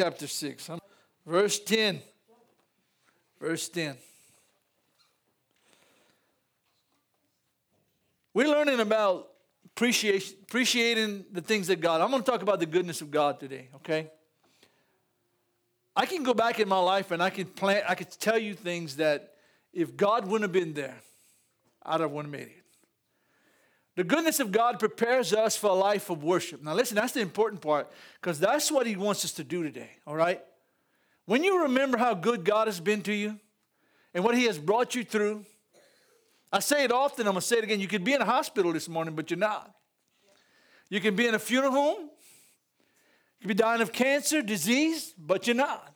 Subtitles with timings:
[0.00, 0.70] chapter 6,
[1.26, 2.00] verse 10.
[3.38, 3.96] Verse 10.
[8.32, 9.28] We're learning about
[9.66, 12.00] appreciation, appreciating the things of God.
[12.00, 14.10] I'm going to talk about the goodness of God today, okay?
[15.94, 18.54] I can go back in my life and I can plant, I can tell you
[18.54, 19.34] things that
[19.72, 20.96] if God wouldn't have been there,
[21.82, 22.59] I'd have wouldn't have made it.
[24.00, 26.62] The goodness of God prepares us for a life of worship.
[26.62, 29.90] Now, listen, that's the important part because that's what He wants us to do today,
[30.06, 30.40] all right?
[31.26, 33.38] When you remember how good God has been to you
[34.14, 35.44] and what He has brought you through,
[36.50, 37.78] I say it often, I'm going to say it again.
[37.78, 39.70] You could be in a hospital this morning, but you're not.
[40.88, 45.46] You can be in a funeral home, you could be dying of cancer, disease, but
[45.46, 45.94] you're not.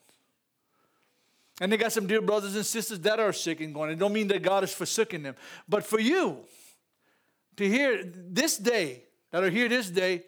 [1.58, 3.92] And they got some dear brothers and sisters that are sick and going.
[3.92, 5.36] It don't mean that God is forsaking them.
[5.66, 6.40] But for you,
[7.56, 10.24] to hear this day, that are here this day,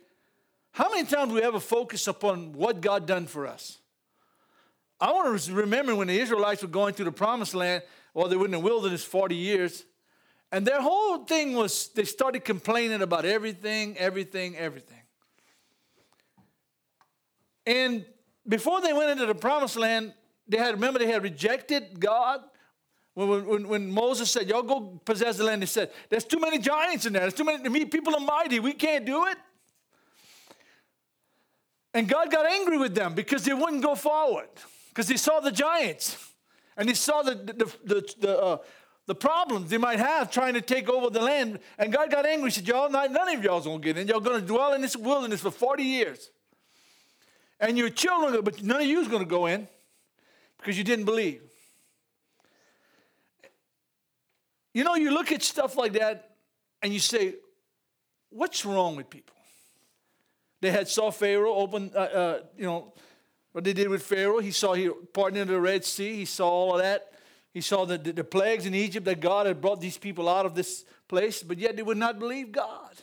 [0.73, 3.79] how many times we have a focus upon what God done for us?
[5.01, 7.83] I want to remember when the Israelites were going through the promised land,
[8.15, 9.85] well, they were in the wilderness 40 years,
[10.53, 15.03] and their whole thing was they started complaining about everything, everything, everything.
[17.67, 18.07] And
[18.47, 20.15] before they went into the promised land,
[20.49, 22.41] they had remember they had rejected God.
[23.17, 26.59] When, when, when, Moses said, Y'all go possess the land, he said, There's too many
[26.59, 27.23] giants in there.
[27.23, 28.61] There's too many people are mighty.
[28.61, 29.39] We can't do it.
[31.95, 34.51] And God got angry with them because they wouldn't go forward.
[34.91, 36.31] Because he saw the giants.
[36.77, 38.59] And he saw the, the, the, the, uh,
[39.07, 41.59] the problems they might have trying to take over the land.
[41.79, 42.51] And God got angry.
[42.51, 44.09] He said, Y'all, none of y'all's gonna get in.
[44.09, 46.29] Y'all gonna dwell in this wilderness for 40 years.
[47.59, 49.67] And your children, but none of you's gonna go in
[50.59, 51.41] because you didn't believe.
[54.77, 56.33] You know, you look at stuff like that
[56.83, 57.37] and you say,
[58.29, 59.35] what's wrong with people?
[60.61, 62.93] They had saw Pharaoh open, uh, uh, you know,
[63.53, 64.39] what they did with Pharaoh.
[64.39, 66.17] He saw he parted into the Red Sea.
[66.17, 67.11] He saw all of that.
[67.55, 70.45] He saw the, the, the plagues in Egypt that God had brought these people out
[70.45, 72.97] of this place, but yet they would not believe God.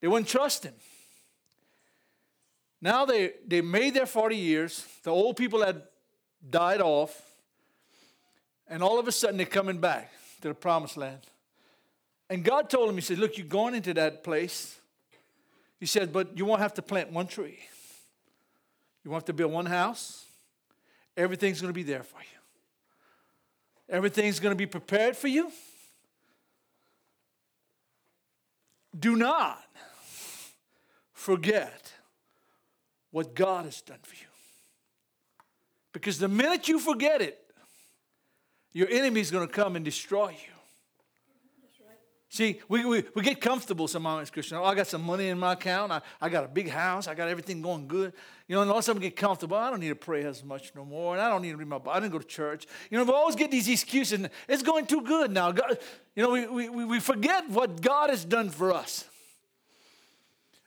[0.00, 0.74] They wouldn't trust Him.
[2.80, 4.84] Now they, they made their 40 years.
[5.04, 5.84] The old people had
[6.50, 7.16] died off.
[8.66, 10.10] And all of a sudden they're coming back
[10.42, 11.20] to the promised land.
[12.28, 14.78] And God told him, He said, Look, you're going into that place.
[15.80, 17.58] He said, But you won't have to plant one tree.
[19.04, 20.24] You won't have to build one house.
[21.16, 22.38] Everything's going to be there for you.
[23.88, 25.50] Everything's going to be prepared for you.
[28.98, 29.62] Do not
[31.12, 31.92] forget
[33.10, 34.28] what God has done for you.
[35.92, 37.41] Because the minute you forget it,
[38.72, 40.52] your enemy is going to come and destroy you.
[42.32, 44.56] See, we, we, we get comfortable sometimes, Christian.
[44.56, 45.92] Oh, I got some money in my account.
[45.92, 47.06] I, I got a big house.
[47.06, 48.14] I got everything going good.
[48.48, 49.58] You know, and all of a sudden we get comfortable.
[49.58, 51.12] I don't need to pray as much no more.
[51.12, 51.92] And I don't need to read my Bible.
[51.92, 52.66] I didn't go to church.
[52.88, 54.14] You know, we always get these excuses.
[54.14, 55.52] And it's going too good now.
[55.52, 55.76] God,
[56.16, 59.04] you know, we, we, we forget what God has done for us.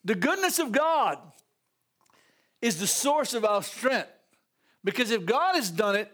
[0.03, 1.17] The goodness of God
[2.61, 4.09] is the source of our strength.
[4.83, 6.11] Because if God has done it,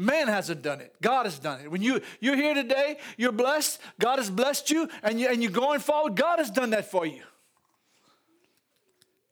[0.00, 0.94] Man hasn't done it.
[1.02, 1.70] God has done it.
[1.72, 3.80] When you, you're here today, you're blessed.
[3.98, 6.14] God has blessed you, and, you, and you're going forward.
[6.14, 7.22] God has done that for you.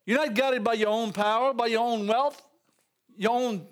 [0.04, 2.42] You're not guided by your own power, by your own wealth,
[3.16, 3.64] your own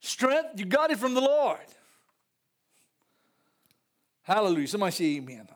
[0.00, 0.60] strength.
[0.60, 1.58] You got it from the Lord.
[4.22, 4.68] Hallelujah.
[4.68, 5.48] Somebody say amen.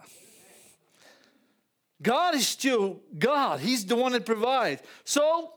[2.03, 3.61] God is still God.
[3.61, 4.81] He's the one that provides.
[5.05, 5.53] So,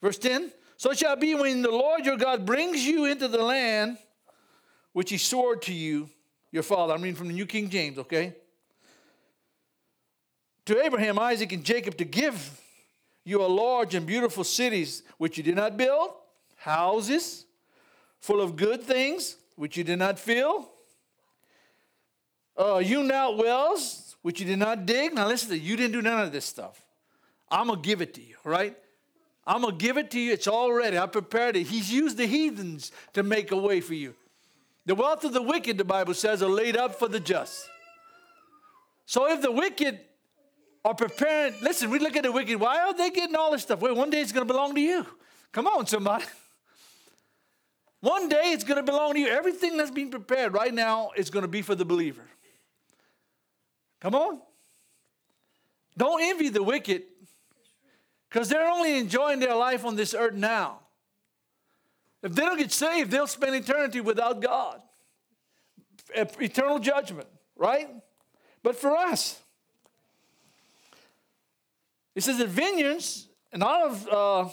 [0.00, 3.40] verse 10 So it shall be when the Lord your God brings you into the
[3.40, 3.98] land
[4.92, 6.08] which he swore to you,
[6.50, 6.92] your father.
[6.92, 8.34] I'm reading from the New King James, okay?
[10.66, 12.60] To Abraham, Isaac, and Jacob to give
[13.24, 16.10] you a large and beautiful cities which you did not build,
[16.56, 17.46] houses
[18.20, 20.68] full of good things which you did not fill,
[22.56, 25.14] uh, you now wells which you did not dig.
[25.14, 26.84] Now listen, to you didn't do none of this stuff.
[27.50, 28.76] I'm gonna give it to you, right?
[29.46, 30.32] I'm gonna give it to you.
[30.32, 30.98] It's all ready.
[30.98, 31.66] I prepared it.
[31.66, 34.14] He's used the heathens to make a way for you.
[34.86, 37.68] The wealth of the wicked, the Bible says, are laid up for the just.
[39.06, 40.00] So if the wicked
[40.84, 43.80] are preparing, listen, we look at the wicked, why are they getting all this stuff?
[43.80, 45.06] Well, one day it's going to belong to you.
[45.52, 46.24] Come on, somebody.
[48.00, 49.28] One day it's going to belong to you.
[49.28, 52.24] Everything that's being prepared right now is going to be for the believer.
[54.00, 54.40] Come on.
[55.96, 57.04] Don't envy the wicked
[58.28, 60.80] because they're only enjoying their life on this earth now.
[62.22, 64.80] If they don't get saved, they'll spend eternity without God.
[66.14, 67.88] Eternal judgment, right?
[68.62, 69.40] But for us,
[72.14, 74.48] it says that vineyards and olive, uh,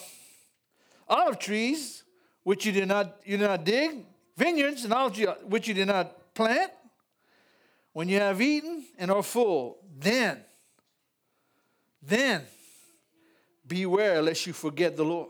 [1.07, 2.03] olive trees
[2.43, 4.05] which you did not you did not dig,
[4.37, 6.71] vineyards and olive trees which you did not plant.
[7.91, 10.39] When you have eaten and are full, then,
[12.01, 12.43] then
[13.67, 15.29] beware lest you forget the Lord,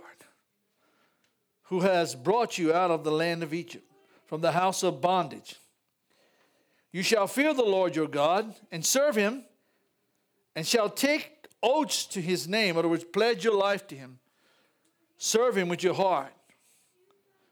[1.70, 3.86] who has brought you out of the land of Egypt,
[4.26, 5.56] from the house of bondage.
[6.92, 9.44] You shall fear the Lord your God and serve him,
[10.56, 12.72] and shall take oaths to his name.
[12.72, 14.18] In other words, pledge your life to him.
[15.18, 16.34] Serve him with your heart.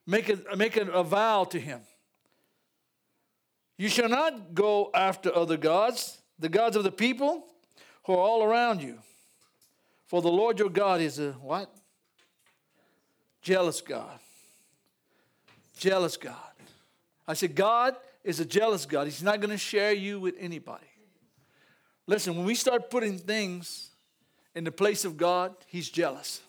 [0.08, 1.82] Make, a, make a, vow to him.
[3.78, 7.46] You shall not go after other gods, the gods of the people
[8.06, 8.98] who are all around you.
[10.08, 11.72] For the Lord your God is a what?
[13.48, 14.20] Jealous God.
[15.80, 16.36] Jealous God.
[17.26, 19.06] I said, God is a jealous God.
[19.06, 20.92] He's not going to share you with anybody.
[22.08, 23.92] Listen, when we start putting things
[24.54, 26.42] in the place of God, He's jealous.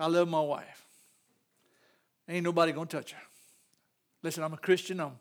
[0.00, 0.84] I love my wife.
[2.28, 3.22] Ain't nobody gonna touch her.
[4.20, 4.98] Listen, I'm a Christian.
[4.98, 5.12] I'm,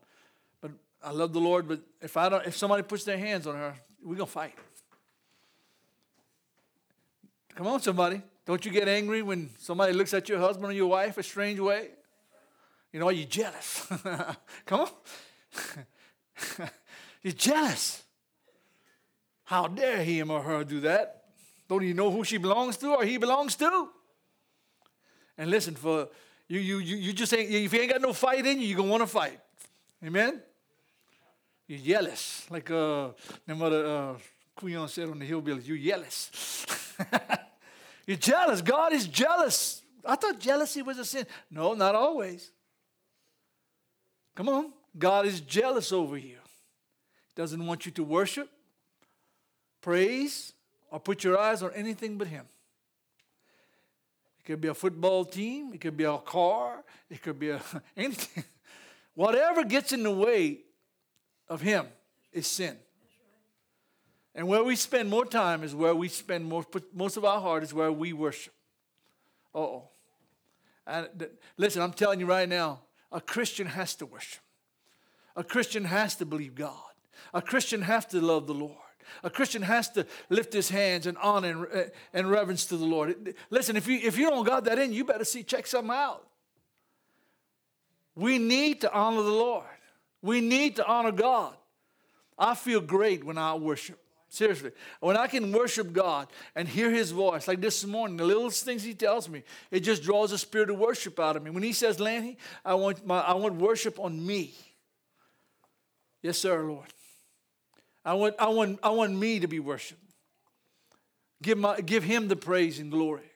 [0.60, 0.72] but
[1.04, 1.68] I love the Lord.
[1.68, 4.56] But if I don't, if somebody puts their hands on her, we're gonna fight.
[7.54, 8.24] Come on, somebody.
[8.52, 11.58] Don't you get angry when somebody looks at your husband or your wife a strange
[11.58, 11.88] way?
[12.92, 13.88] You know, are you're jealous.
[14.66, 14.90] Come on.
[17.24, 18.04] you're jealous.
[19.46, 21.24] How dare him or her do that?
[21.70, 23.88] Don't you know who she belongs to or he belongs to?
[25.38, 26.10] And listen, for
[26.50, 28.84] you, you, you, you just ain't, if you ain't got no fight in you, you're
[28.84, 29.40] to want to fight.
[30.06, 30.42] Amen?
[31.70, 32.48] You're jealous.
[32.50, 33.12] Like uh,
[33.48, 34.14] my mother uh,
[34.58, 36.66] Queen said on the hillbillies, you're jealous.
[38.12, 38.62] you're jealous.
[38.62, 39.82] God is jealous.
[40.04, 41.26] I thought jealousy was a sin.
[41.50, 42.52] No, not always.
[44.36, 44.74] Come on.
[45.00, 46.36] God is jealous over you.
[46.36, 48.50] He doesn't want you to worship,
[49.80, 50.52] praise,
[50.92, 52.44] or put your eyes on anything but Him.
[54.40, 57.62] It could be a football team, it could be a car, it could be a,
[57.96, 58.44] anything.
[59.16, 60.58] Whatever gets in the way
[61.48, 61.88] of Him
[62.34, 62.76] is sin.
[64.34, 67.64] And where we spend more time is where we spend most, most of our heart
[67.64, 68.54] is where we worship.
[69.54, 69.90] oh.
[71.58, 72.82] Listen, I'm telling you right now,
[73.12, 74.42] a Christian has to worship.
[75.36, 76.76] A Christian has to believe God.
[77.34, 78.76] A Christian has to love the Lord.
[79.24, 82.86] A Christian has to lift his hands in honor and, uh, and reverence to the
[82.86, 83.36] Lord.
[83.50, 86.26] Listen, if you, if you don't got that in, you better see, check something out.
[88.16, 89.66] We need to honor the Lord.
[90.22, 91.56] We need to honor God.
[92.38, 94.00] I feel great when I worship.
[94.32, 94.72] Seriously.
[95.02, 98.82] When I can worship God and hear His voice, like this morning, the little things
[98.82, 101.52] He tells me, it just draws a spirit of worship out of me.
[101.52, 104.54] When He says, Lanny, I want, my, I want worship on me.
[106.24, 106.88] Yes, sir, Lord.
[108.06, 110.00] I want, I want, I want me to be worshiped.
[111.44, 113.30] Give, my, give him the praise and glory.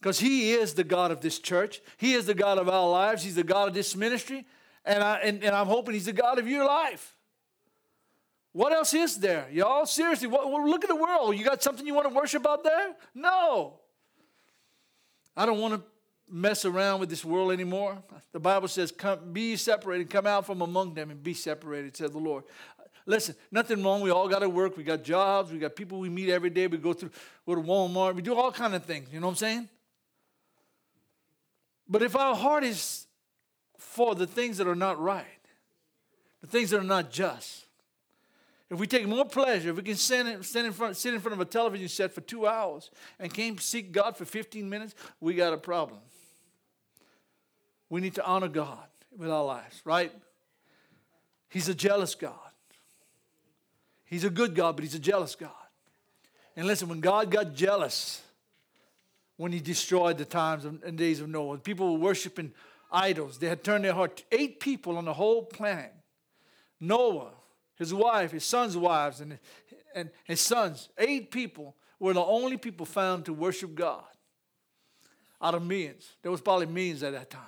[0.00, 1.80] Because he is the God of this church.
[1.98, 3.22] He is the God of our lives.
[3.22, 4.44] He's the God of this ministry.
[4.84, 7.13] And, I, and, and I'm hoping he's the God of your life.
[8.54, 9.84] What else is there, y'all?
[9.84, 11.36] Seriously, what, look at the world.
[11.36, 12.94] You got something you want to worship out there?
[13.12, 13.80] No.
[15.36, 15.82] I don't want to
[16.30, 18.00] mess around with this world anymore.
[18.30, 22.12] The Bible says, come, be separated, come out from among them and be separated, said
[22.12, 22.44] the Lord.
[23.06, 24.02] Listen, nothing wrong.
[24.02, 24.76] We all got to work.
[24.76, 25.50] We got jobs.
[25.50, 26.68] We got people we meet every day.
[26.68, 27.10] We go through,
[27.44, 28.14] go to Walmart.
[28.14, 29.08] We do all kind of things.
[29.12, 29.68] You know what I'm saying?
[31.88, 33.08] But if our heart is
[33.78, 35.26] for the things that are not right,
[36.40, 37.63] the things that are not just,
[38.74, 41.34] if we take more pleasure, if we can stand, stand in front, sit in front
[41.34, 42.90] of a television set for two hours
[43.20, 46.00] and can't seek God for 15 minutes, we got a problem.
[47.88, 50.10] We need to honor God with our lives, right?
[51.48, 52.34] He's a jealous God.
[54.06, 55.52] He's a good God, but he's a jealous God.
[56.56, 58.22] And listen, when God got jealous,
[59.36, 62.52] when he destroyed the times and days of Noah, people were worshiping
[62.90, 63.38] idols.
[63.38, 64.24] They had turned their heart.
[64.32, 65.92] Eight people on the whole planet
[66.80, 67.30] Noah,
[67.76, 69.38] his wife, his son's wives, and,
[69.94, 74.04] and his sons, eight people were the only people found to worship God
[75.40, 76.08] out of millions.
[76.22, 77.42] There was probably millions at that time.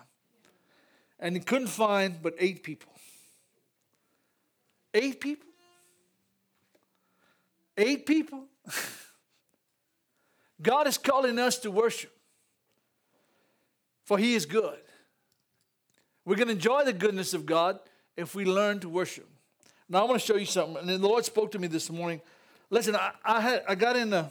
[1.18, 2.92] And he couldn't find but eight people.
[4.92, 5.48] Eight people?
[7.76, 8.44] Eight people?
[10.62, 12.16] God is calling us to worship,
[14.04, 14.78] for He is good.
[16.24, 17.78] We're going to enjoy the goodness of God
[18.16, 19.28] if we learn to worship.
[19.88, 20.76] Now, I want to show you something.
[20.76, 22.20] And the Lord spoke to me this morning.
[22.70, 24.30] Listen, I, I had I got into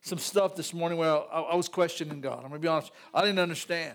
[0.00, 2.38] some stuff this morning where I, I was questioning God.
[2.38, 3.94] I'm going to be honest, I didn't understand.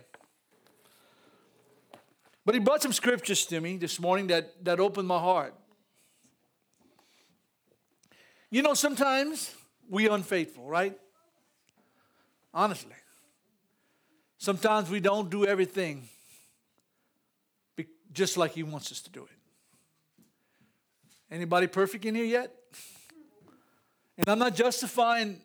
[2.46, 5.56] But He brought some scriptures to me this morning that, that opened my heart.
[8.52, 9.54] You know, sometimes
[9.90, 10.98] we unfaithful, right?
[12.54, 12.94] Honestly.
[14.38, 16.08] Sometimes we don't do everything
[18.12, 19.35] just like He wants us to do it.
[21.30, 22.54] Anybody perfect in here yet?
[24.18, 25.42] And I'm not justifying,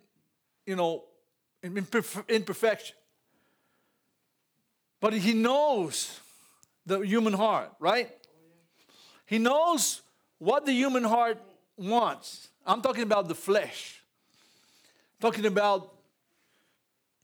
[0.67, 1.05] you know,
[1.63, 2.97] imperfection.
[5.01, 6.21] But He knows
[6.87, 8.11] the human heart, right?
[9.27, 10.03] He knows
[10.39, 11.39] what the human heart
[11.77, 12.49] wants.
[12.67, 14.03] I'm talking about the flesh.
[15.15, 15.95] I'm talking about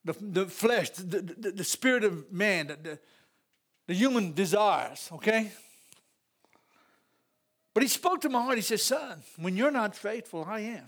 [0.04, 2.98] the, the flesh, the, the, the spirit of man, the,
[3.86, 5.52] the human desires, okay?
[7.76, 8.56] But he spoke to my heart.
[8.56, 10.84] He said, Son, when you're not faithful, I am.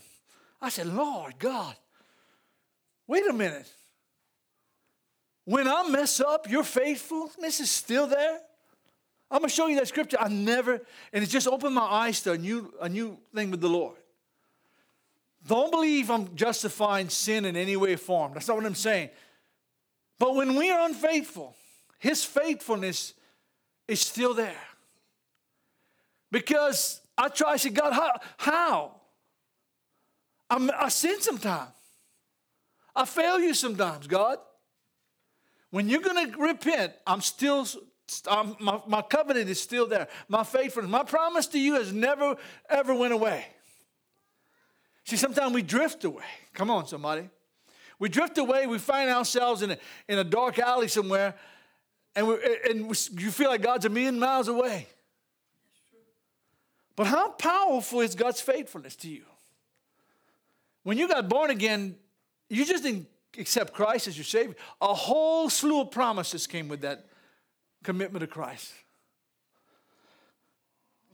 [0.59, 1.76] I said, Lord God,
[3.07, 3.71] wait a minute.
[5.45, 8.40] When I mess up, your faithfulness is still there?
[9.30, 10.16] I'm going to show you that scripture.
[10.18, 10.80] I never,
[11.12, 13.99] and it just opened my eyes to a new, a new thing with the Lord.
[15.47, 18.33] Don't believe I'm justifying sin in any way or form.
[18.33, 19.11] That's not what I'm saying.
[20.18, 21.54] But when we are unfaithful,
[21.99, 23.12] His faithfulness
[23.87, 24.57] is still there.
[26.30, 28.12] Because I try to say, God, how?
[28.37, 28.94] how?
[30.50, 31.70] I'm, I sin sometimes.
[32.94, 34.38] I fail you sometimes, God.
[35.70, 37.66] When you're going to repent, I'm still
[38.26, 40.08] I'm, my, my covenant is still there.
[40.28, 42.37] My faithfulness, my promise to you has never,
[42.68, 43.47] ever went away.
[45.04, 46.25] See, sometimes we drift away.
[46.54, 47.28] Come on, somebody.
[47.99, 51.35] We drift away, we find ourselves in a, in a dark alley somewhere,
[52.14, 52.37] and, we,
[52.68, 54.87] and we, you feel like God's a million miles away.
[56.99, 59.23] But how powerful is God's faithfulness to you?
[60.83, 61.95] When you got born again,
[62.49, 63.07] you just didn't
[63.38, 64.57] accept Christ as your Savior.
[64.81, 67.07] A whole slew of promises came with that
[67.85, 68.73] commitment to Christ.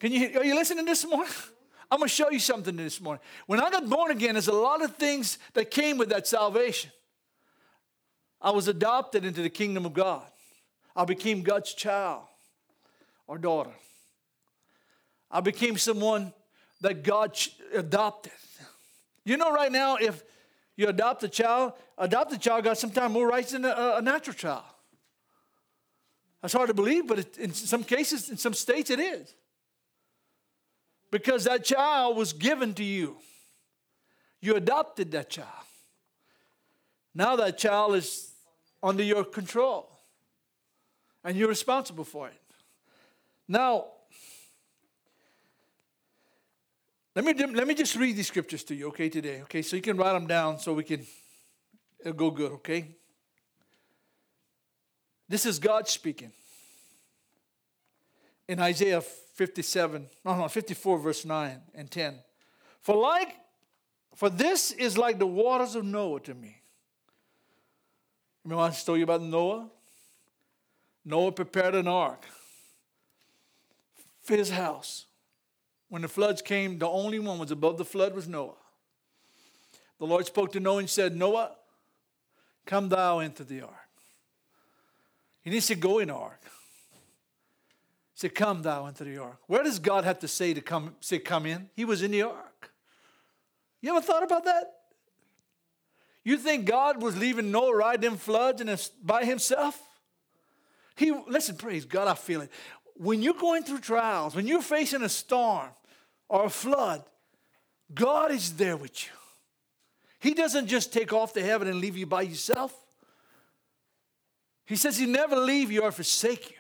[0.01, 1.31] Can you, are you listening this morning?
[1.91, 3.21] I'm going to show you something this morning.
[3.45, 6.93] When I got born again, there's a lot of things that came with that salvation.
[8.41, 10.25] I was adopted into the kingdom of God.
[10.97, 12.23] I became God's child
[13.27, 13.75] or daughter.
[15.35, 16.33] I became someone
[16.81, 17.37] that God
[17.75, 18.33] adopted.
[19.25, 20.23] You know, right now, if
[20.77, 24.35] you adopt a child, adopt a child got sometimes more rights than a, a natural
[24.35, 24.63] child.
[26.41, 29.35] That's hard to believe, but it, in some cases, in some states, it is.
[31.11, 33.17] Because that child was given to you.
[34.41, 35.49] You adopted that child.
[37.13, 38.31] Now that child is
[38.83, 39.91] under your control,
[41.25, 42.41] and you're responsible for it.
[43.49, 43.87] Now,
[47.15, 49.63] let me, let me just read these scriptures to you, okay, today, okay?
[49.63, 51.07] So you can write them down so we can,
[52.01, 52.97] it'll go good, okay?
[55.29, 56.33] This is God speaking.
[58.49, 62.19] In Isaiah 57, no, no, 54, verse 9 and 10.
[62.81, 63.37] For like,
[64.15, 66.59] for this is like the waters of Noah to me.
[68.45, 69.69] Remember I told you about Noah?
[71.05, 72.27] Noah prepared an ark
[74.23, 75.07] for his house.
[75.95, 78.57] When the floods came, the only one was above the flood was Noah.
[80.01, 81.53] The Lord spoke to Noah and said, Noah,
[82.67, 83.89] come thou into the ark.
[85.43, 86.41] He didn't say, Go in the ark.
[86.43, 89.39] He said, Come thou into the ark.
[89.47, 91.71] Where does God have to say to come say come in?
[91.77, 92.73] He was in the ark.
[93.81, 94.65] You ever thought about that?
[96.25, 99.81] You think God was leaving Noah ride them floods and by himself?
[100.97, 102.51] He listen, praise God, I feel it.
[102.97, 105.71] When you're going through trials, when you're facing a storm
[106.29, 107.05] or a flood,
[107.93, 109.13] God is there with you.
[110.19, 112.75] He doesn't just take off to heaven and leave you by yourself.
[114.65, 116.57] He says he never leave you or forsake you.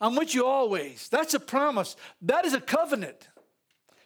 [0.00, 1.08] I'm with you always.
[1.08, 1.94] That's a promise.
[2.22, 3.28] That is a covenant.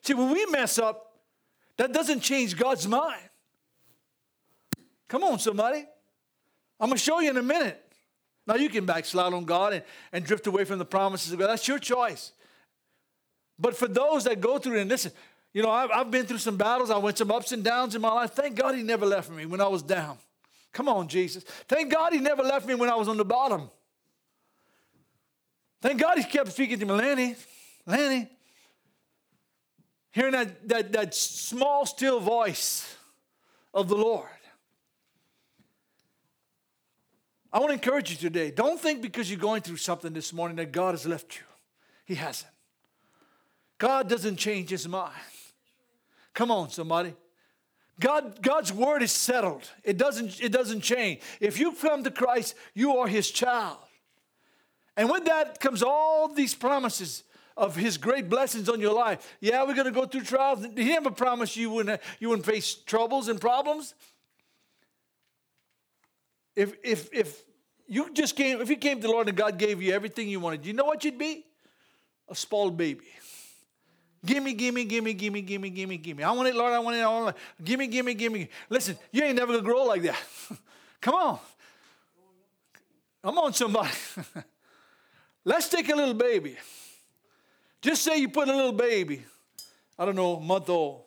[0.03, 1.13] See, when we mess up,
[1.77, 3.23] that doesn't change God's mind.
[5.09, 5.87] Come on, somebody.
[6.81, 7.81] I'm going to show you in a minute.
[8.47, 11.49] Now, you can backslide on God and, and drift away from the promises of God.
[11.49, 12.33] That's your choice.
[13.59, 15.13] But for those that go through it, and listen,
[15.53, 16.91] you know, I've, I've been through some battles.
[16.91, 18.33] I went some ups and downs in my life.
[18.33, 20.19] Thank God He never left me when I was down.
[20.73, 21.45] Come on, Jesus.
[21.69, 23.71] Thank God He never left me when I was on the bottom.
[25.81, 27.37] Thank God He kept speaking to me, Lanny,
[27.87, 28.29] Lanny.
[30.11, 32.97] Hearing that, that, that small, still voice
[33.73, 34.29] of the Lord.
[37.53, 38.51] I want to encourage you today.
[38.51, 41.45] Don't think because you're going through something this morning that God has left you.
[42.05, 42.51] He hasn't.
[43.79, 45.13] God doesn't change his mind.
[46.33, 47.15] Come on, somebody.
[48.01, 49.71] God, God's word is settled.
[49.85, 51.21] It doesn't, it doesn't change.
[51.41, 53.79] If you come to Christ, you are his child.
[54.97, 57.25] And with that comes all these promises
[57.57, 59.37] of his great blessings on your life.
[59.41, 60.61] Yeah, we're going to go through trials.
[60.61, 63.95] Did He never promised you wouldn't, you wouldn't face troubles and problems.
[66.57, 67.43] if if if
[67.87, 70.41] you just came, if you came to the Lord and God gave you everything you
[70.41, 71.45] wanted, you know what you'd be?
[72.29, 73.05] A spoiled baby.
[74.25, 76.23] Gimme, gimme, gimme, gimme, gimme, gimme, gimme.
[76.23, 77.65] I want it, Lord, I want it, I want it.
[77.65, 78.49] Gimme, gimme, gimme.
[78.71, 80.21] Listen, you ain't never gonna grow like that.
[81.01, 81.39] Come on.
[83.23, 83.91] Come on, somebody.
[85.45, 86.57] Let's take a little baby.
[87.83, 89.23] Just say you put a little baby,
[89.99, 91.03] I don't know, month old,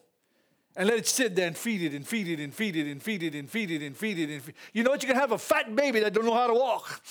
[0.76, 3.02] and let it sit there and feed it and feed it and feed it and
[3.02, 4.58] feed it and feed it and feed it and feed it.
[4.74, 5.02] You know what?
[5.02, 7.02] You can have a fat baby that don't know how to walk.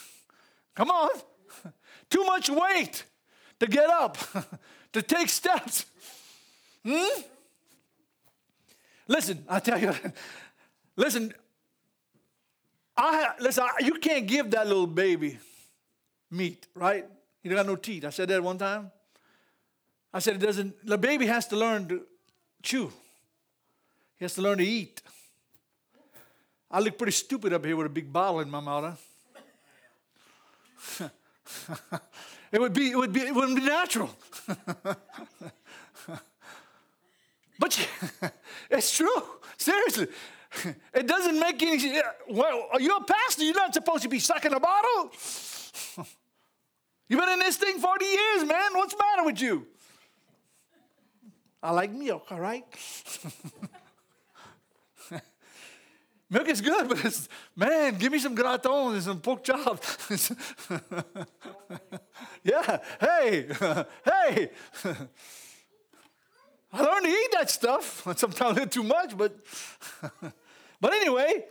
[0.74, 1.10] Come on.
[2.10, 3.04] Too much weight
[3.60, 4.18] to get up,
[4.92, 5.86] to take steps.
[6.84, 7.20] Hmm?
[9.06, 9.92] Listen, I tell you,
[10.96, 11.34] listen,
[12.96, 15.38] I listen, I, you can't give that little baby
[16.30, 17.06] meat, right?
[17.42, 18.04] He don't got no teeth.
[18.04, 18.90] I said that one time.
[20.12, 22.02] I said it doesn't, the baby has to learn to
[22.62, 22.92] chew.
[24.16, 25.02] He has to learn to eat.
[26.70, 29.00] I look pretty stupid up here with a big bottle in my mouth.
[30.98, 31.08] Huh?
[32.52, 34.10] it would be, it would be, it wouldn't be natural.
[37.58, 37.88] but
[38.70, 39.22] it's true.
[39.56, 40.08] Seriously.
[40.92, 43.44] It doesn't make any Well, you're you a pastor?
[43.44, 45.12] You're not supposed to be sucking a bottle.
[47.08, 48.70] You've been in this thing 40 years, man.
[48.74, 49.66] What's the matter with you?
[51.62, 52.64] I like milk, all right?
[56.30, 59.82] Milk is good, but it's, man, give me some gratin and some pork chop.
[62.42, 63.46] yeah, hey,
[64.04, 64.50] hey.
[66.72, 68.02] I learned to eat that stuff.
[68.16, 69.36] Sometimes a little too much, but
[70.80, 71.44] but anyway,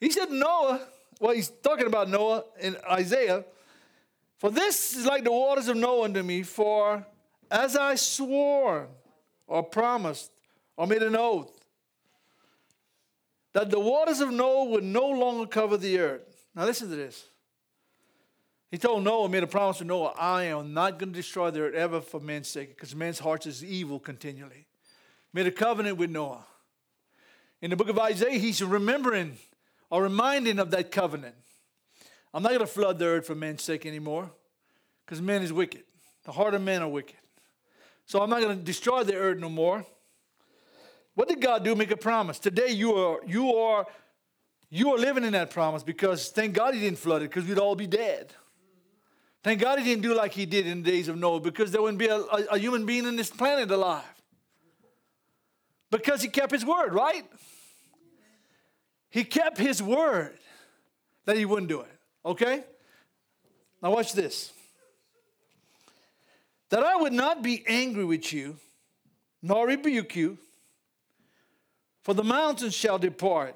[0.00, 0.80] he said Noah.
[1.18, 3.44] Well, he's talking about Noah in Isaiah.
[4.38, 7.04] For this is like the waters of Noah unto me, for
[7.50, 8.88] as I swore
[9.46, 10.30] or promised
[10.76, 11.59] or made an oath,
[13.52, 16.46] that the waters of Noah would no longer cover the earth.
[16.54, 17.26] Now listen to this.
[18.70, 21.62] He told Noah, made a promise to Noah, I am not going to destroy the
[21.62, 24.66] earth ever for man's sake, because man's heart is evil continually.
[25.32, 26.44] Made a covenant with Noah.
[27.60, 29.38] In the book of Isaiah, he's remembering
[29.90, 31.34] or reminding of that covenant.
[32.32, 34.30] I'm not going to flood the earth for man's sake anymore
[35.04, 35.82] because man is wicked.
[36.24, 37.16] The heart of men are wicked.
[38.06, 39.84] So I'm not going to destroy the earth no more.
[41.14, 41.74] What did God do?
[41.74, 42.38] Make a promise.
[42.38, 43.86] Today you are you are
[44.70, 47.58] you are living in that promise because thank God he didn't flood it because we'd
[47.58, 48.32] all be dead.
[49.42, 51.80] Thank God he didn't do like he did in the days of Noah because there
[51.80, 54.04] wouldn't be a, a, a human being in this planet alive.
[55.90, 57.24] Because he kept his word, right?
[59.08, 60.38] He kept his word
[61.24, 61.98] that he wouldn't do it.
[62.24, 62.62] Okay?
[63.82, 64.52] Now, watch this.
[66.68, 68.56] That I would not be angry with you,
[69.42, 70.38] nor rebuke you,
[72.02, 73.54] for the mountains shall depart,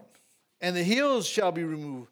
[0.60, 2.10] and the hills shall be removed,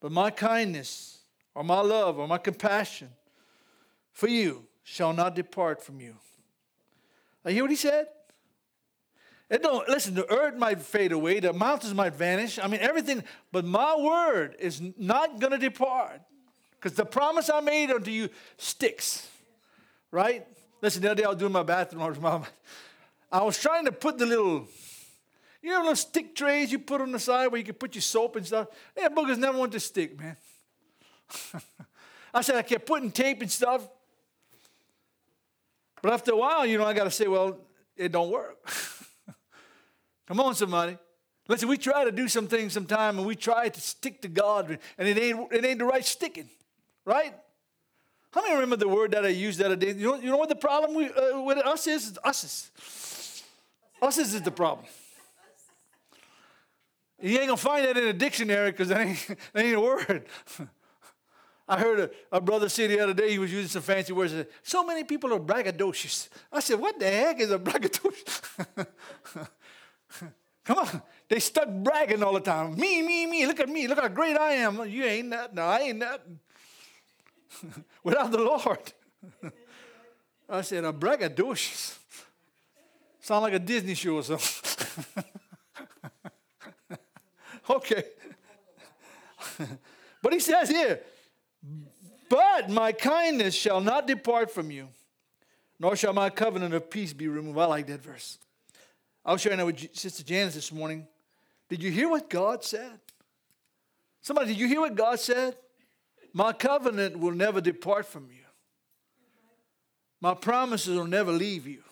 [0.00, 1.18] but my kindness,
[1.54, 3.08] or my love, or my compassion
[4.12, 6.14] for you shall not depart from you.
[7.44, 8.06] I hear what he said?
[9.50, 12.58] It don't listen, the earth might fade away, the mountains might vanish.
[12.58, 16.22] I mean, everything, but my word is not gonna depart.
[16.72, 19.28] Because the promise I made unto you sticks.
[20.10, 20.46] Right?
[20.80, 22.44] Listen, the other day I was doing my bathroom.
[23.30, 24.66] I was trying to put the little,
[25.62, 28.02] you know, those stick trays you put on the side where you can put your
[28.02, 28.68] soap and stuff.
[28.96, 30.36] Yeah, boogers never want to stick, man.
[32.34, 33.88] I said I kept putting tape and stuff.
[36.02, 37.58] But after a while, you know, I got to say, well,
[37.96, 38.58] it don't work.
[40.26, 40.98] Come on, somebody.
[41.46, 44.78] Listen, we try to do some things sometime and we try to stick to God
[44.98, 46.48] and it ain't, it ain't the right sticking,
[47.04, 47.34] right?
[48.32, 49.92] How many remember the word that I used the other day?
[49.92, 52.18] You know, you know what the problem we, uh, with us is?
[52.24, 53.42] Us is.
[54.00, 54.86] Us is the problem.
[57.22, 60.26] You ain't gonna find that in a dictionary because that ain't, that ain't a word.
[61.68, 64.32] I heard a, a, brother say the other day, he was using some fancy words.
[64.32, 66.28] Said, so many people are braggadocious.
[66.52, 68.86] I said, what the heck is a braggadocious?
[70.64, 71.02] Come on.
[71.28, 72.74] They stuck bragging all the time.
[72.74, 73.46] Me, me, me.
[73.46, 73.86] Look at me.
[73.86, 74.86] Look how great I am.
[74.88, 75.54] You ain't that.
[75.54, 76.26] No, I ain't that.
[78.02, 78.92] Without the Lord.
[80.48, 81.96] I said, a braggadocious.
[83.20, 85.24] Sound like a Disney show or something.
[87.70, 88.04] okay.
[90.22, 91.00] but he says here,
[92.28, 94.88] but my kindness shall not depart from you,
[95.78, 97.58] nor shall my covenant of peace be removed.
[97.58, 98.38] I like that verse.
[99.24, 101.06] I was sharing that with Sister Janice this morning.
[101.68, 103.00] Did you hear what God said?
[104.20, 105.56] Somebody, did you hear what God said?
[106.32, 108.38] My covenant will never depart from you.
[110.20, 111.82] My promises will never leave you.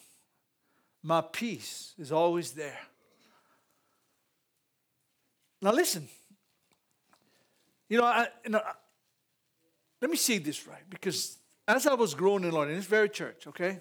[1.02, 2.78] My peace is always there.
[5.62, 6.08] Now, listen.
[7.88, 8.62] You know, I, you know,
[10.00, 13.08] let me see this right because as I was growing in Lord, in this very
[13.08, 13.80] church, okay,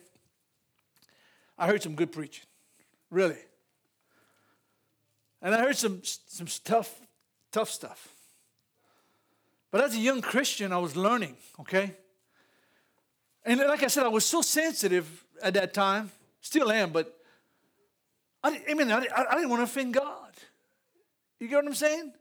[1.57, 2.45] I heard some good preaching,
[3.09, 3.37] really.
[5.41, 6.99] And I heard some, some tough,
[7.51, 8.09] tough stuff.
[9.71, 11.95] But as a young Christian, I was learning, okay?
[13.45, 16.11] And like I said, I was so sensitive at that time,
[16.41, 17.15] still am, but
[18.43, 20.33] I, I mean, I, I didn't want to offend God.
[21.39, 22.13] You get what I'm saying?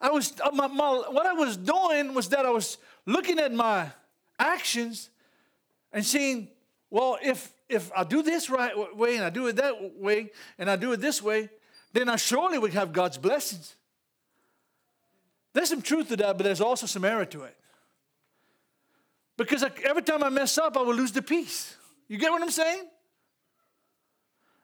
[0.00, 3.52] I was, uh, my, my, what I was doing was that I was looking at
[3.52, 3.88] my
[4.38, 5.10] actions
[5.92, 6.48] and seeing,
[6.90, 10.68] well, if, if I do this right way and I do it that way and
[10.68, 11.50] I do it this way,
[11.92, 13.76] then I surely would have God's blessings.
[15.52, 17.56] There's some truth to that, but there's also some error to it.
[19.36, 21.76] Because every time I mess up, I will lose the peace.
[22.08, 22.84] You get what I'm saying?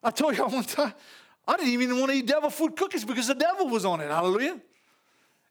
[0.02, 0.94] I told y'all one time,
[1.48, 4.08] I didn't even want to eat devil food cookies because the devil was on it.
[4.08, 4.60] Hallelujah.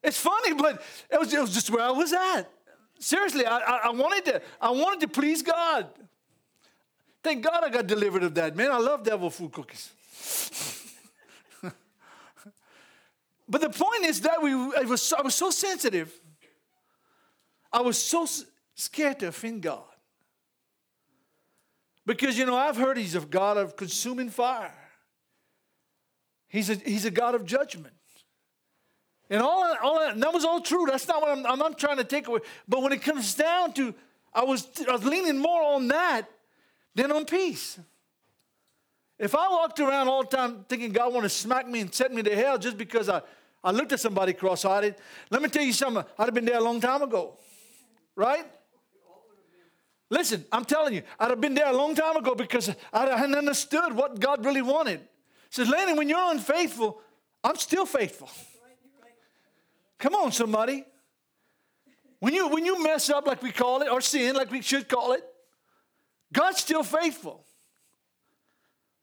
[0.04, 2.44] It's funny, but it was, it was just where I was at.
[3.00, 5.88] Seriously, I, I, I, wanted to, I wanted to please God.
[7.24, 8.56] Thank God I got delivered of that.
[8.56, 9.92] Man, I love devil food cookies.
[13.50, 16.14] but the point is that we, I, was, I was so sensitive.
[17.74, 18.28] I was so
[18.76, 19.84] scared to offend God.
[22.06, 24.87] Because, you know, I've heard he's a God of consuming fire.
[26.48, 27.94] He's a, he's a God of judgment.
[29.30, 30.86] And all, all that, that was all true.
[30.86, 32.40] That's not what I'm, I'm not trying to take away.
[32.68, 33.94] But when it comes down to,
[34.34, 36.28] I was, I was leaning more on that
[36.96, 37.78] than on peace.
[39.20, 42.14] If I walked around all the time thinking God want to smack me and set
[42.14, 43.22] me to hell just because I,
[43.64, 44.96] I looked at somebody cross-eyed,
[45.30, 46.04] let me tell you something.
[46.18, 47.38] I'd have been there a long time ago.
[48.16, 48.46] Right?
[50.10, 53.36] Listen, I'm telling you, I'd have been there a long time ago because I hadn't
[53.36, 55.02] understood what God really wanted.
[55.58, 57.02] Says, Lanny, when you're unfaithful,
[57.44, 58.30] I'm still faithful.
[59.98, 60.86] Come on, somebody.
[62.20, 64.88] When you, when you mess up, like we call it, or sin, like we should
[64.88, 65.24] call it,
[66.32, 67.44] God's still faithful.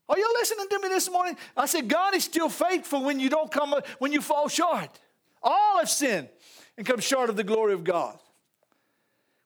[0.09, 1.37] Are you listening to me this morning?
[1.57, 4.91] I said, God is still faithful when you don't come, when you fall short.
[5.43, 6.29] All have sinned
[6.79, 8.17] and come short of the glory of God.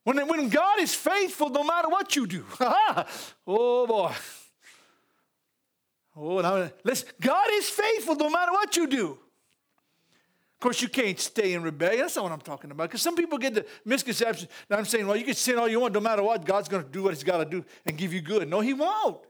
[0.05, 2.45] When, when God is faithful, no matter what you do.
[3.47, 4.13] oh boy.
[6.21, 9.11] Oh, now listen, God is faithful no matter what you do.
[9.11, 12.01] Of course, you can't stay in rebellion.
[12.01, 12.89] That's not what I'm talking about.
[12.89, 15.79] Because some people get the misconception that I'm saying, well, you can sin all you
[15.79, 18.13] want, no matter what, God's going to do what He's got to do and give
[18.13, 18.49] you good.
[18.49, 19.21] No, He won't.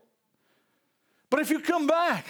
[1.28, 2.24] But if you come back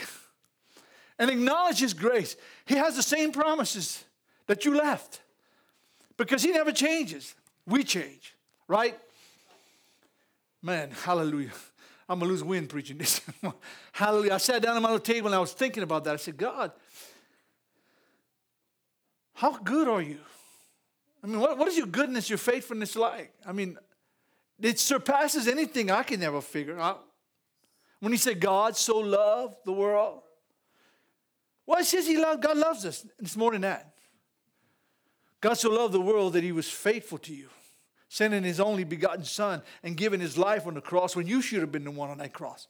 [1.17, 4.05] and acknowledge His grace, He has the same promises
[4.49, 5.21] that you left.
[6.17, 7.37] Because He never changes.
[7.67, 8.35] We change
[8.69, 8.97] right?
[10.63, 11.53] Man, hallelujah.
[12.09, 13.21] I'm going to lose wind preaching this.
[13.93, 14.35] hallelujah.
[14.35, 16.15] I sat down at my little table and I was thinking about that.
[16.15, 16.73] I said, God,
[19.35, 20.19] how good are you?
[21.23, 23.33] I mean, what, what is your goodness, your faithfulness like?
[23.45, 23.77] I mean,
[24.61, 27.05] it surpasses anything I can ever figure out.
[28.01, 30.23] When he said, God so loved the world,
[31.67, 33.05] well, says he loved, God loves us.
[33.19, 33.93] It's more than that.
[35.41, 37.49] God so loved the world that he was faithful to you
[38.09, 41.61] sending his only begotten son and giving his life on the cross when you should
[41.61, 42.67] have been the one on that cross.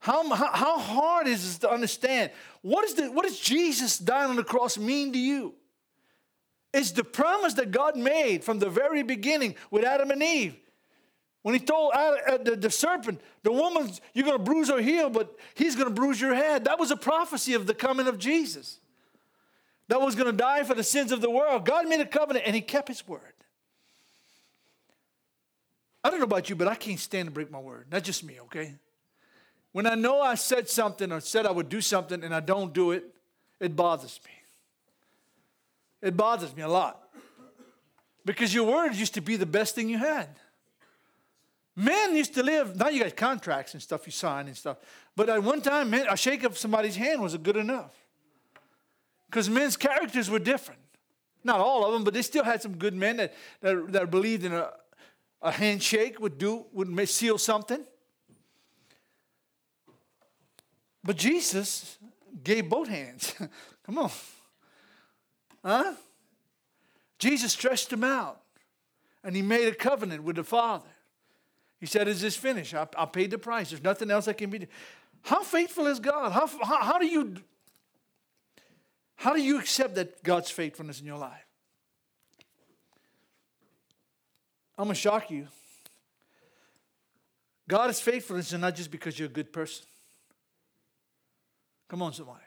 [0.00, 2.30] How, how, hard is it to understand?
[2.62, 5.54] What, is the, what does Jesus dying on the cross mean to you?
[6.72, 10.56] It's the promise that God made from the very beginning with Adam and Eve.
[11.42, 15.36] When he told uh, the serpent, the woman, you're going to bruise her heel, but
[15.54, 16.64] he's going to bruise your head.
[16.64, 18.80] That was a prophecy of the coming of Jesus
[19.88, 21.64] that was going to die for the sins of the world.
[21.64, 23.20] God made a covenant and he kept his word.
[26.04, 27.86] I don't know about you, but I can't stand to break my word.
[27.90, 28.74] Not just me, okay?
[29.72, 32.72] When I know I said something or said I would do something and I don't
[32.72, 33.04] do it,
[33.60, 34.30] it bothers me.
[36.08, 37.02] It bothers me a lot.
[38.24, 40.28] Because your word used to be the best thing you had.
[41.74, 44.78] Men used to live, now you got contracts and stuff you sign and stuff.
[45.16, 47.92] But at one time, man, a shake of somebody's hand was good enough.
[49.30, 50.80] Because men's characters were different.
[51.44, 54.44] Not all of them, but they still had some good men that, that, that believed
[54.44, 54.70] in a,
[55.42, 57.84] a handshake would do, would seal something.
[61.04, 61.98] But Jesus
[62.42, 63.34] gave both hands.
[63.86, 64.10] Come on.
[65.64, 65.94] Huh?
[67.18, 68.40] Jesus stretched them out
[69.24, 70.88] and he made a covenant with the Father.
[71.80, 72.74] He said, Is this finished?
[72.74, 73.70] I, I paid the price.
[73.70, 74.68] There's nothing else that can be done.
[75.22, 76.32] How faithful is God?
[76.32, 77.36] How, how, how do you
[79.18, 81.44] how do you accept that God's faithfulness in your life?
[84.78, 85.48] I'm going to shock you.
[87.66, 89.84] God is faithfulness and not just because you're a good person.
[91.88, 92.44] Come on, somebody.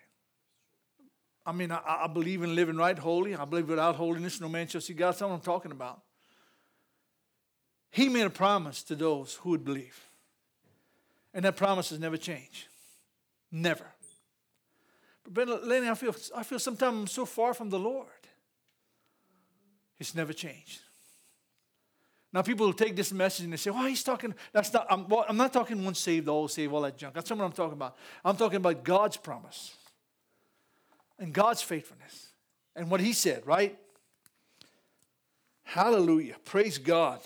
[1.45, 3.36] I mean, I, I, believe in living right, holy.
[3.36, 5.10] I believe without holiness, no man shall see God.
[5.10, 5.99] That's what I'm talking about.
[7.89, 9.99] He made a promise to those who would believe.
[11.34, 12.67] And that promise has never changed.
[13.51, 13.88] Never.
[15.32, 18.08] But uh, Lanny, I feel, I feel sometimes I'm so far from the Lord.
[20.00, 20.82] It's never changed.
[22.34, 24.88] Now people will take this message and they say, "Well, he's talking." That's not.
[24.89, 27.13] I'm, well, I'm not talking once saved, all saved, all that junk.
[27.13, 27.98] That's not what I'm talking about.
[28.24, 29.76] I'm talking about God's promise
[31.20, 32.30] and God's faithfulness
[32.76, 33.46] and what He said.
[33.46, 33.78] Right?
[35.63, 36.36] Hallelujah!
[36.46, 37.20] Praise God.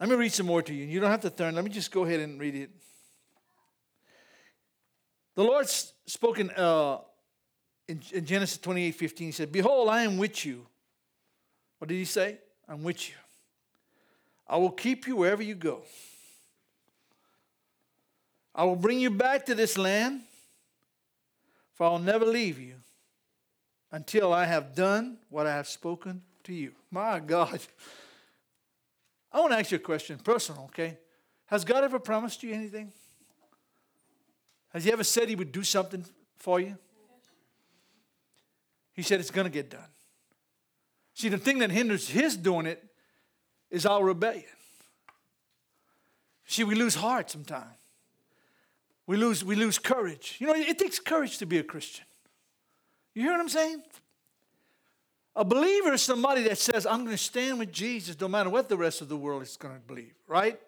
[0.00, 0.84] Let me read some more to you.
[0.84, 1.54] You don't have to turn.
[1.54, 2.70] Let me just go ahead and read it.
[5.36, 6.98] The Lord spoken uh,
[7.86, 9.26] in, in Genesis 28 15.
[9.26, 10.66] He said, Behold, I am with you.
[11.78, 12.38] What did he say?
[12.68, 13.14] I'm with you.
[14.48, 15.82] I will keep you wherever you go.
[18.54, 20.22] I will bring you back to this land,
[21.74, 22.76] for I'll never leave you
[23.92, 26.72] until I have done what I have spoken to you.
[26.90, 27.60] My God.
[29.30, 30.96] I want to ask you a question, personal, okay?
[31.46, 32.90] Has God ever promised you anything?
[34.76, 36.04] Has He ever said He would do something
[36.36, 36.76] for you?
[38.92, 39.88] He said it's going to get done.
[41.14, 42.84] See, the thing that hinders His doing it
[43.70, 44.44] is our rebellion.
[46.44, 47.72] See, we lose heart sometimes.
[49.06, 50.36] We lose, we lose courage.
[50.40, 52.04] You know, it takes courage to be a Christian.
[53.14, 53.82] You hear what I'm saying?
[55.36, 58.68] A believer is somebody that says, I'm going to stand with Jesus no matter what
[58.68, 60.60] the rest of the world is going to believe, right?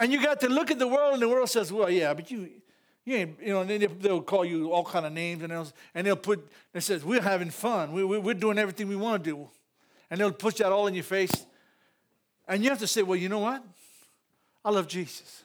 [0.00, 2.30] And you got to look at the world, and the world says, well, yeah, but
[2.30, 2.48] you,
[3.04, 5.68] you ain't, you know, and then they'll call you all kind of names, and they'll,
[5.94, 7.92] and they'll put, it says, we're having fun.
[7.92, 9.48] We, we, we're doing everything we want to do.
[10.10, 11.32] And they'll push that all in your face.
[12.46, 13.62] And you have to say, well, you know what?
[14.64, 15.44] I love Jesus.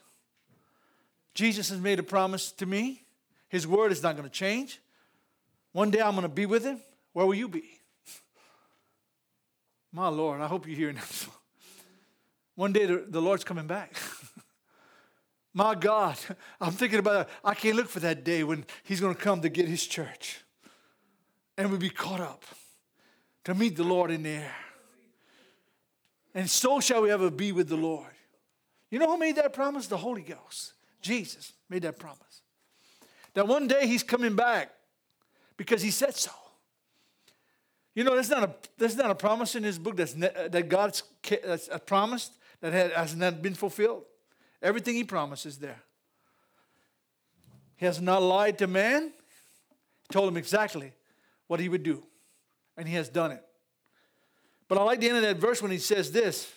[1.33, 3.03] Jesus has made a promise to me.
[3.49, 4.79] His word is not going to change.
[5.71, 6.79] One day I'm going to be with him.
[7.13, 7.63] Where will you be?
[9.91, 11.27] My Lord, I hope you're hearing this.
[12.55, 13.95] One day the, the Lord's coming back.
[15.53, 16.17] My God,
[16.59, 17.33] I'm thinking about it.
[17.43, 20.43] I can't look for that day when He's going to come to get His church
[21.57, 22.43] and we'll be caught up
[23.43, 24.55] to meet the Lord in the air.
[26.33, 28.07] And so shall we ever be with the Lord.
[28.89, 29.87] You know who made that promise?
[29.87, 30.73] The Holy Ghost.
[31.01, 32.41] Jesus made that promise.
[33.33, 34.71] That one day He's coming back
[35.57, 36.31] because He said so.
[37.93, 40.67] You know, there's not a, there's not a promise in this book that's ne, that
[40.67, 41.03] God's
[41.43, 44.03] that's promised that has not been fulfilled.
[44.63, 45.81] Everything He promises there.
[47.75, 49.11] He has not lied to man.
[50.07, 50.93] He told him exactly
[51.47, 52.01] what he would do,
[52.77, 53.43] and He has done it.
[54.67, 56.51] But I like the end of that verse when He says this.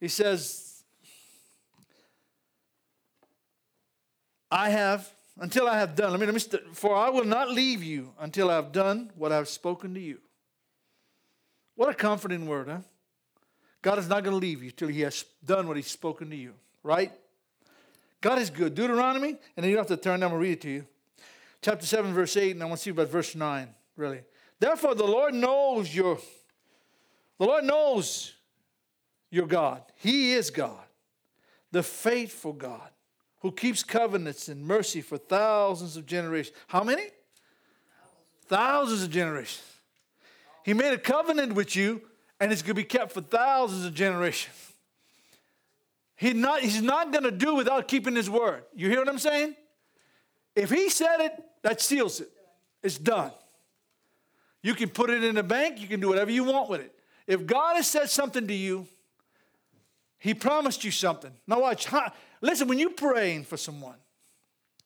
[0.00, 0.82] He says,
[4.50, 7.50] I have, until I have done, let me, let me, st- for I will not
[7.50, 10.18] leave you until I have done what I have spoken to you.
[11.74, 12.78] What a comforting word, huh?
[13.82, 16.36] God is not going to leave you till He has done what He's spoken to
[16.36, 17.12] you, right?
[18.20, 18.74] God is good.
[18.74, 20.86] Deuteronomy, and then you don't have to turn down and read it to you.
[21.62, 24.20] Chapter 7, verse 8, and I want to see about verse 9, really.
[24.60, 26.18] Therefore, the Lord knows your
[27.38, 28.34] the Lord knows
[29.30, 29.82] your God.
[29.96, 30.84] He is God,
[31.70, 32.90] the faithful God,
[33.40, 36.56] who keeps covenants and mercy for thousands of generations.
[36.66, 37.02] How many?
[37.02, 39.64] Thousands, thousands of generations.
[40.64, 42.02] He made a covenant with you,
[42.40, 44.67] and it's going to be kept for thousands of generations.
[46.18, 48.64] He not, he's not going to do without keeping his word.
[48.74, 49.54] You hear what I'm saying?
[50.56, 52.28] If he said it, that seals it.
[52.82, 53.30] It's done.
[54.60, 56.92] You can put it in the bank, you can do whatever you want with it.
[57.28, 58.88] If God has said something to you,
[60.18, 61.30] he promised you something.
[61.46, 61.86] Now, watch.
[62.40, 63.94] Listen, when you're praying for someone,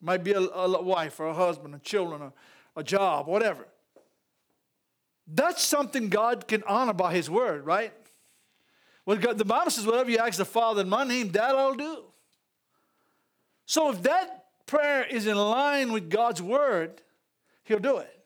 [0.03, 2.33] might be a, a wife or a husband, or children, or
[2.77, 3.67] a job, whatever.
[5.27, 7.95] That's something God can honor by His word, right?
[9.05, 11.75] Well, God, the Bible says, whatever you ask the Father in my name, that I'll
[11.75, 12.05] do.
[13.67, 17.01] So if that prayer is in line with God's word,
[17.65, 18.19] He'll do it.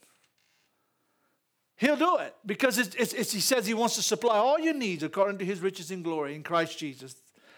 [1.77, 4.75] He'll do it because it's, it's, it's, He says He wants to supply all your
[4.75, 7.15] needs according to His riches in glory in Christ Jesus,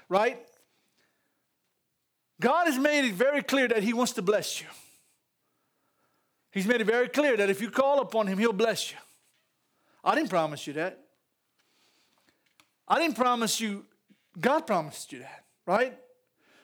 [0.09, 0.39] right?
[2.41, 4.67] God has made it very clear that He wants to bless you.
[6.51, 8.99] He's made it very clear that if you call upon Him, He'll bless you.
[10.05, 11.08] I didn't promise you that.
[12.89, 13.85] I didn't promise you,
[14.41, 15.97] God promised you that, right?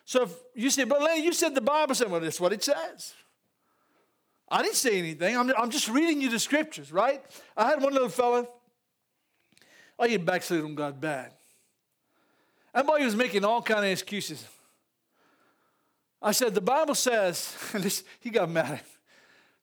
[0.04, 2.64] So if you say, but Lanny, you said the Bible said, well, that's what it
[2.64, 3.14] says.
[4.48, 5.36] I didn't say anything.
[5.36, 7.22] I'm, I'm just reading you the scriptures, right?
[7.56, 8.46] I had one little fella.
[9.98, 11.32] Oh, he backslid on God bad.
[12.74, 14.44] That boy was making all kind of excuses.
[16.20, 18.80] I said, the Bible says, and this, he got mad.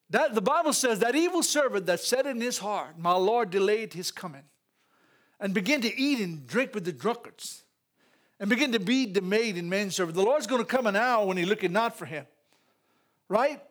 [0.10, 3.93] That the Bible says that evil servant that said in his heart, My Lord delayed
[3.93, 4.43] his coming,
[5.41, 7.63] and begin to eat and drink with the drunkards,
[8.39, 10.15] and begin to be the maid and manservant.
[10.15, 12.25] The Lord's going to come an hour when he looketh not for him.
[13.27, 13.62] Right?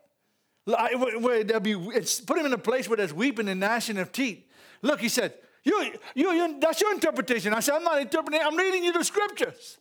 [0.65, 4.45] Where there be, put him in a place where there's weeping and gnashing of teeth.
[4.83, 7.55] Look, he said, you, you, you, that's your interpretation.
[7.55, 9.79] I said, I'm not interpreting, I'm reading you the scriptures.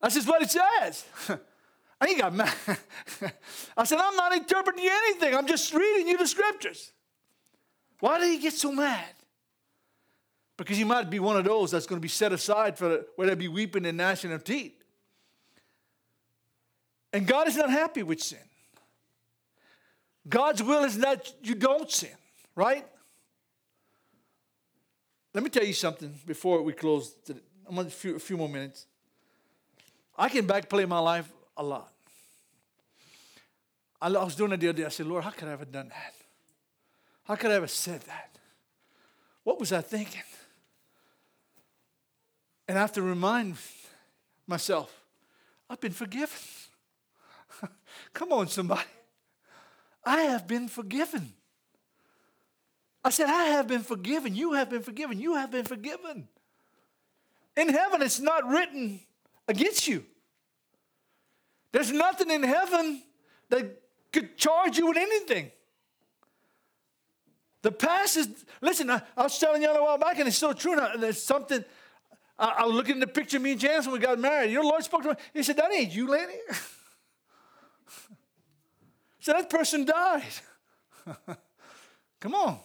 [0.00, 1.04] That's just what it says.
[2.00, 2.54] And he got mad.
[3.76, 5.34] I said, I'm not interpreting anything.
[5.34, 6.92] I'm just reading you the scriptures.
[7.98, 9.04] Why did he get so mad?
[10.58, 13.28] Because you might be one of those that's going to be set aside for where
[13.28, 14.74] there be weeping and gnashing of teeth.
[17.12, 18.40] And God is not happy with sin.
[20.28, 22.10] God's will is that you don't sin,
[22.54, 22.84] right?
[25.32, 27.14] Let me tell you something before we close.
[27.66, 28.86] I'm a few, a few more minutes.
[30.18, 31.92] I can backplay my life a lot.
[34.02, 34.84] I was doing it the other day.
[34.84, 36.14] I said, Lord, how could I have done that?
[37.24, 38.38] How could I have said that?
[39.44, 40.22] What was I thinking?
[42.68, 43.56] And I have to remind
[44.46, 44.94] myself,
[45.70, 46.38] I've been forgiven.
[48.12, 48.82] Come on, somebody.
[50.04, 51.32] I have been forgiven.
[53.04, 54.34] I said, I have been forgiven.
[54.34, 55.18] You have been forgiven.
[55.18, 56.28] You have been forgiven.
[57.56, 59.00] In heaven, it's not written
[59.48, 60.04] against you.
[61.72, 63.02] There's nothing in heaven
[63.48, 65.50] that could charge you with anything.
[67.62, 68.28] The past is,
[68.60, 70.76] listen, I, I was telling y'all a while back, and it's so true.
[70.76, 71.64] Now, there's something,
[72.38, 74.50] I, I, was looking at the picture of me and Janice when we got married.
[74.50, 75.14] Your Lord spoke to me.
[75.34, 76.34] He said, That ain't you, lady.
[79.20, 80.22] so that person died.
[82.20, 82.58] Come on.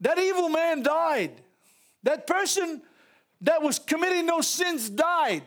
[0.00, 1.32] That evil man died.
[2.02, 2.82] That person
[3.42, 5.44] that was committing those sins died.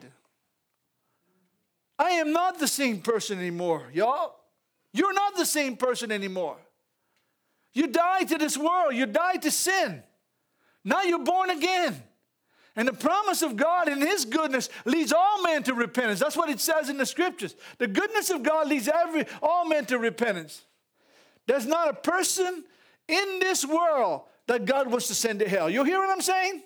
[1.97, 4.35] I am not the same person anymore, y'all.
[4.93, 6.57] You're not the same person anymore.
[7.73, 10.01] You died to this world, you died to sin.
[10.83, 12.01] Now you're born again.
[12.79, 16.21] And the promise of God and His goodness leads all men to repentance.
[16.21, 17.53] That's what it says in the scriptures.
[17.77, 20.63] The goodness of God leads every all men to repentance.
[21.45, 22.63] There's not a person
[23.09, 25.69] in this world that God wants to send to hell.
[25.69, 26.63] You hear what I'm saying?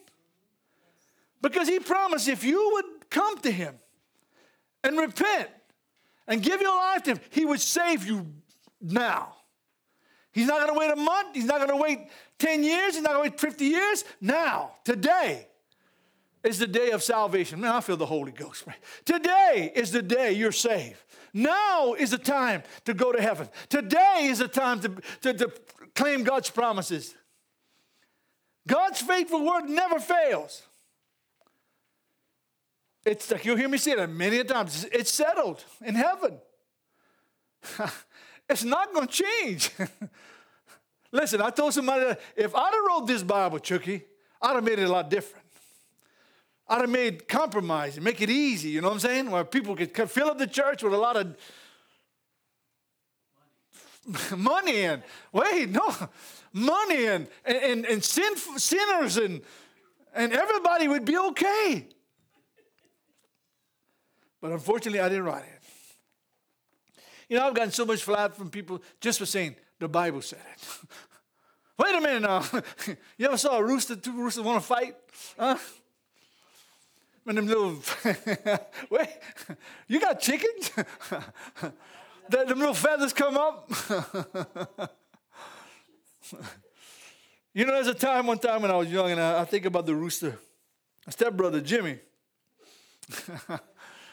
[1.41, 3.73] Because He promised if you would come to Him,
[4.83, 5.49] and repent
[6.27, 8.27] and give your life to Him, He would save you
[8.79, 9.33] now.
[10.31, 11.29] He's not going to wait a month.
[11.33, 12.93] He's not going to wait 10 years.
[12.93, 14.03] He's not going to wait 50 years.
[14.21, 15.47] Now, today
[16.43, 17.61] is the day of salvation.
[17.61, 18.65] Man, I feel the Holy Ghost.
[19.05, 21.01] Today is the day you're saved.
[21.33, 23.49] Now is the time to go to heaven.
[23.69, 24.89] Today is the time to,
[25.21, 25.53] to, to
[25.95, 27.15] claim God's promises.
[28.67, 30.63] God's faithful word never fails.
[33.05, 34.85] It's like you'll hear me say that many a times.
[34.91, 36.39] It's settled in heaven.
[38.49, 39.71] it's not going to change.
[41.11, 44.05] Listen, I told somebody that if I'd have wrote this Bible, Chucky,
[44.41, 45.42] I'd have made it a lot different.
[46.67, 49.31] I'd have made compromise and make it easy, you know what I'm saying?
[49.31, 51.35] Where people could fill up the church with a lot of
[54.37, 55.93] money and wait, no,
[56.51, 59.41] money and and, and sin, sinners and
[60.13, 61.87] and everybody would be okay.
[64.41, 65.63] But unfortunately, I didn't write it.
[67.29, 70.41] You know, I've gotten so much flack from people just for saying the Bible said
[70.53, 70.67] it.
[71.79, 72.43] Wait a minute now.
[73.17, 74.95] you ever saw a rooster, two roosters want to fight?
[75.39, 75.57] Huh?
[77.25, 77.79] And them little,
[78.89, 79.09] wait,
[79.87, 80.71] you got chickens?
[82.29, 83.71] that them little feathers come up?
[87.53, 89.63] you know, there's a time, one time when I was young, and I, I think
[89.65, 90.37] about the rooster.
[91.05, 91.99] My stepbrother, Jimmy.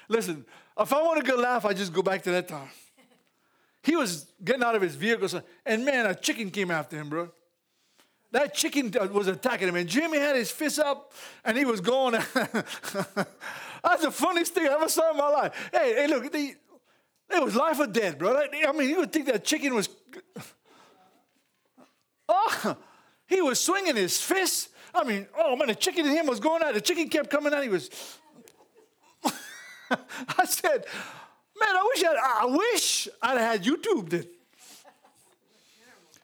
[0.09, 0.45] Listen,
[0.79, 2.69] if I want a good laugh, I just go back to that time.
[3.83, 5.29] He was getting out of his vehicle,
[5.67, 7.31] and man, a chicken came after him, bro.
[8.33, 11.13] That chicken was attacking him, and Jimmy had his fist up,
[11.45, 12.13] and he was going.
[13.83, 15.71] That's the funniest thing I ever saw in my life.
[15.73, 16.57] Hey, hey, look, it
[17.43, 18.37] was life or death, bro.
[18.37, 19.89] I mean, you would think that chicken was.
[22.33, 22.77] Oh,
[23.27, 24.69] he was swinging his fist.
[24.95, 26.75] I mean, oh man, the chicken in him was going out.
[26.75, 27.61] The chicken kept coming out.
[27.65, 27.91] He was
[29.91, 30.85] I said,
[31.59, 34.27] man, I wish I'd, I wish I'd had YouTube then.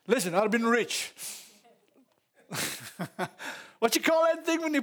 [0.07, 1.13] Listen, I'd have been rich.
[3.79, 4.83] what you call that thing when you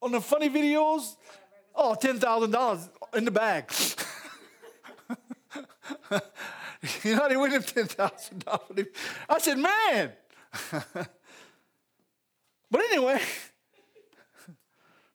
[0.00, 1.16] on the funny videos?
[1.74, 3.70] Oh, ten thousand dollars in the bag.
[7.02, 8.86] you know, they win him ten thousand dollars.
[9.28, 10.12] I said, man.
[12.70, 13.20] but anyway,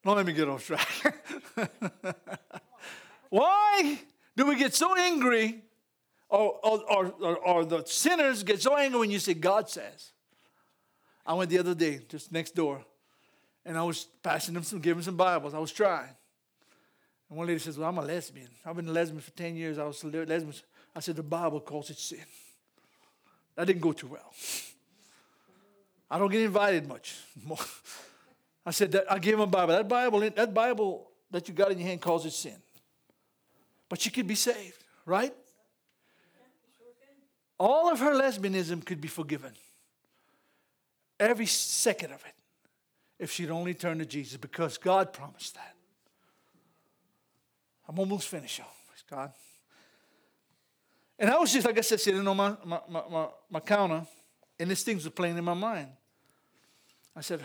[0.04, 0.88] don't let me get off track.
[3.30, 3.98] Why
[4.36, 5.62] do we get so angry
[6.28, 10.13] or, or, or, or the sinners get so angry when you say God says.
[11.26, 12.84] I went the other day, just next door,
[13.64, 15.54] and I was passing them some, giving some Bibles.
[15.54, 16.10] I was trying.
[17.28, 18.48] And one lady says, Well, I'm a lesbian.
[18.64, 19.78] I've been a lesbian for 10 years.
[19.78, 20.54] I was a lesbian.
[20.94, 22.24] I said, The Bible calls it sin.
[23.56, 24.32] That didn't go too well.
[26.10, 27.16] I don't get invited much.
[28.66, 29.74] I said, that, I gave him a Bible.
[29.74, 32.56] That Bible, that Bible that you got in your hand calls it sin.
[33.88, 35.34] But you could be saved, right?
[37.58, 39.52] All of her lesbianism could be forgiven.
[41.30, 42.34] Every second of it.
[43.18, 45.74] If she'd only turn to Jesus, because God promised that.
[47.88, 48.66] I'm almost finished, y'all.
[48.88, 49.32] Praise God.
[51.18, 54.04] And I was just, like I said, sitting on my, my, my, my, my counter,
[54.58, 55.88] and these things were playing in my mind.
[57.16, 57.40] I said,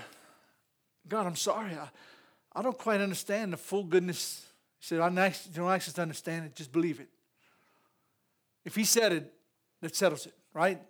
[1.07, 1.73] God, I'm sorry.
[1.73, 1.89] I,
[2.55, 4.45] I don't quite understand the full goodness.
[4.79, 5.19] He said, I don't
[5.69, 7.09] ask us to understand it, just believe it.
[8.65, 9.33] If he said it,
[9.81, 10.81] that settles it, right?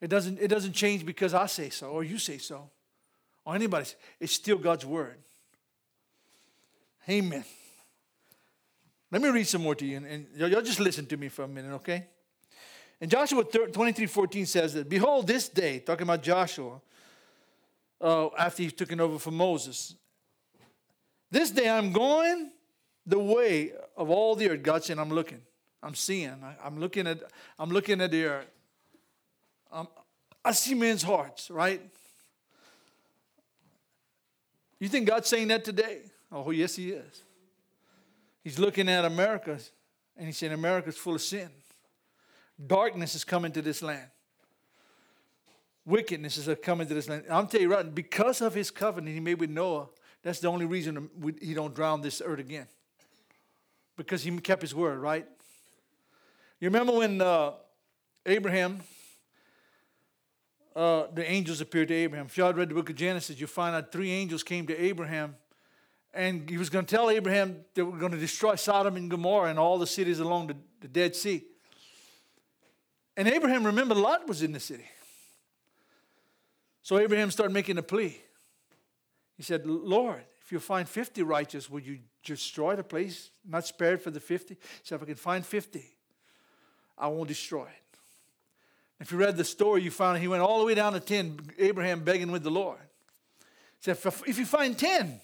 [0.00, 2.70] It doesn't, it doesn't change because I say so or you say so
[3.44, 3.86] or anybody.
[4.18, 5.18] It's still God's word.
[7.08, 7.44] Amen.
[9.10, 11.42] Let me read some more to you, and, and y'all just listen to me for
[11.42, 12.06] a minute, okay?
[13.00, 16.80] And Joshua 23 14 says that, Behold, this day, talking about Joshua,
[18.00, 19.94] uh, after he took it over from Moses,
[21.30, 22.52] this day I'm going
[23.06, 24.62] the way of all the earth.
[24.62, 25.40] God said, I'm looking.
[25.82, 26.36] I'm seeing.
[26.44, 27.22] I, am looking at.
[27.58, 28.46] I'm looking at the earth.
[29.72, 29.88] Um,
[30.44, 31.80] I see men's hearts, right?
[34.78, 36.00] You think God's saying that today?
[36.32, 37.22] Oh, yes, He is.
[38.42, 39.58] He's looking at America
[40.16, 41.50] and He's saying America's full of sin.
[42.66, 44.08] Darkness is coming to this land.
[45.84, 47.24] Wickedness is coming to this land.
[47.30, 49.88] I'm telling you right, because of His covenant He made with Noah,
[50.22, 51.10] that's the only reason
[51.40, 52.66] He don't drown this earth again.
[53.96, 55.26] Because He kept His word, right?
[56.60, 57.52] You remember when uh,
[58.26, 58.80] Abraham,
[60.76, 62.26] uh, the angels appeared to Abraham.
[62.26, 64.80] If you all read the book of Genesis, you find out three angels came to
[64.80, 65.36] Abraham,
[66.14, 69.10] and he was going to tell Abraham that they were going to destroy Sodom and
[69.10, 71.44] Gomorrah and all the cities along the, the Dead Sea.
[73.16, 74.86] And Abraham remembered Lot was in the city.
[76.82, 78.16] So Abraham started making a plea.
[79.36, 83.94] He said, Lord, if you find 50 righteous, would you destroy the place, not spare
[83.94, 84.54] it for the 50?
[84.54, 85.84] He said, if I can find 50,
[86.98, 87.89] I won't destroy it.
[89.00, 91.40] If you read the story, you found he went all the way down to 10,
[91.58, 92.78] Abraham begging with the Lord.
[93.80, 95.20] He said, if you find 10,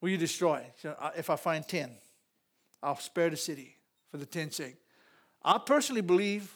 [0.00, 0.74] will you destroy it?
[0.76, 1.90] Said, if I find 10,
[2.82, 3.76] I'll spare the city
[4.10, 4.76] for the 10's sake.
[5.42, 6.54] I personally believe,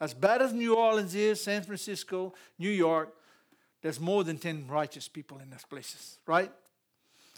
[0.00, 3.14] as bad as New Orleans is, San Francisco, New York,
[3.82, 6.50] there's more than 10 righteous people in those places, right?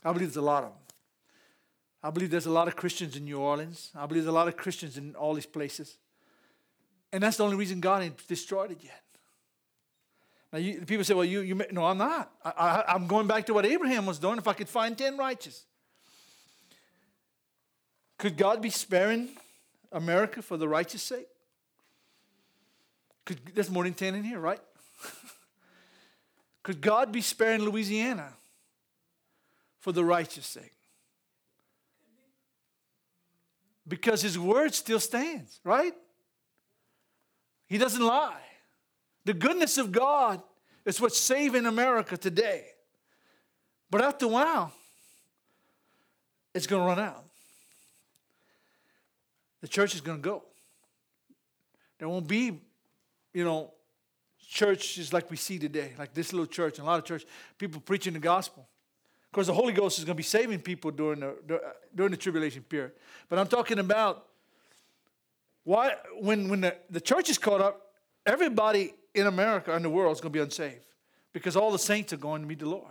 [0.05, 0.79] I believe there's a lot of them.
[2.01, 3.91] I believe there's a lot of Christians in New Orleans.
[3.97, 5.99] I believe there's a lot of Christians in all these places.
[7.17, 9.03] And that's the only reason God ain't destroyed it yet.
[10.53, 12.31] Now, you, people say, well, you, you, no, I'm not.
[12.45, 15.17] I, I, I'm going back to what Abraham was doing if I could find 10
[15.17, 15.65] righteous.
[18.19, 19.31] Could God be sparing
[19.91, 21.27] America for the righteous sake?
[23.25, 24.61] Could, there's more than 10 in here, right?
[26.65, 28.35] Could God be sparing Louisiana
[29.79, 30.75] for the righteous sake?
[33.89, 35.95] because his word still stands, right?
[37.67, 38.41] He doesn't lie.
[39.25, 40.41] The goodness of God
[40.85, 42.67] is what's saving America today.
[43.91, 44.73] But after a while,
[46.55, 47.25] it's going to run out.
[49.61, 50.43] The church is going to go.
[51.99, 52.61] There won't be,
[53.35, 53.73] you know,
[54.49, 57.25] churches like we see today, like this little church and a lot of church,
[57.59, 58.67] people preaching the gospel
[59.27, 61.61] Of course, the Holy Ghost is going to be saving people during the,
[61.95, 62.93] during the tribulation period.
[63.29, 64.27] But I'm talking about
[65.67, 67.81] why, when, when the, the church is caught up,
[68.25, 70.87] everybody in America and the world is going to be unsaved
[71.33, 72.87] because all the saints are going to meet the Lord.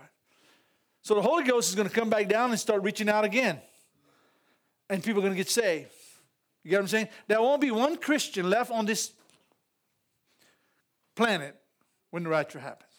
[1.01, 3.61] So the Holy Ghost is going to come back down and start reaching out again.
[4.89, 5.89] And people are going to get saved.
[6.63, 7.07] You get what I'm saying?
[7.27, 9.13] There won't be one Christian left on this
[11.15, 11.55] planet
[12.11, 12.91] when the rapture happens.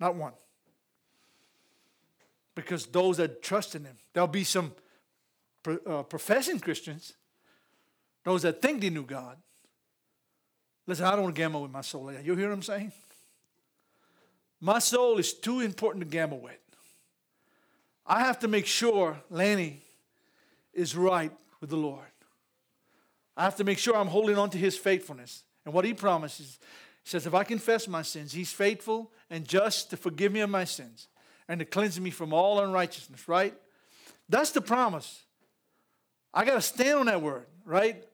[0.00, 0.32] Not one
[2.54, 4.72] because those that trust in Him, there'll be some
[5.86, 7.14] uh, professing Christians,
[8.24, 9.36] those that think they knew God.
[10.86, 12.12] Listen, I don't want to gamble with my soul.
[12.12, 12.92] You hear what I'm saying?
[14.60, 16.58] My soul is too important to gamble with.
[18.06, 19.80] I have to make sure Lanny
[20.72, 22.06] is right with the Lord.
[23.36, 25.44] I have to make sure I'm holding on to his faithfulness.
[25.64, 26.58] And what he promises,
[27.02, 30.50] he says, if I confess my sins, he's faithful and just to forgive me of
[30.50, 31.08] my sins
[31.48, 33.54] and to cleanse me from all unrighteousness, right?
[34.28, 35.22] That's the promise.
[36.34, 38.04] I got to stand on that word, right?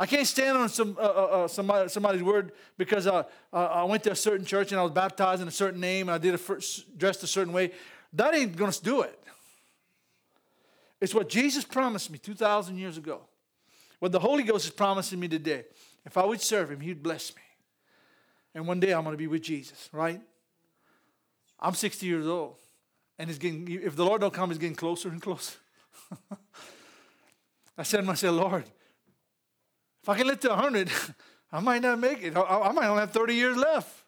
[0.00, 3.84] I can't stand on some, uh, uh, uh somebody, somebody's word because uh, uh, I
[3.84, 6.18] went to a certain church and I was baptized in a certain name and I
[6.18, 7.72] did a first, dressed a certain way.
[8.12, 9.18] That ain't going to do it.
[11.00, 13.22] It's what Jesus promised me 2,000 years ago.
[13.98, 15.64] What the Holy Ghost is promising me today.
[16.06, 17.42] If I would serve Him, He'd bless me.
[18.54, 20.20] And one day I'm going to be with Jesus, right?
[21.60, 22.56] I'm 60 years old.
[23.18, 25.56] And it's getting, if the Lord don't come, it's getting closer and closer.
[27.78, 28.64] I said to myself, Lord,
[30.08, 30.90] if I can live to 100,
[31.52, 32.34] I might not make it.
[32.34, 34.04] I, I might only have 30 years left.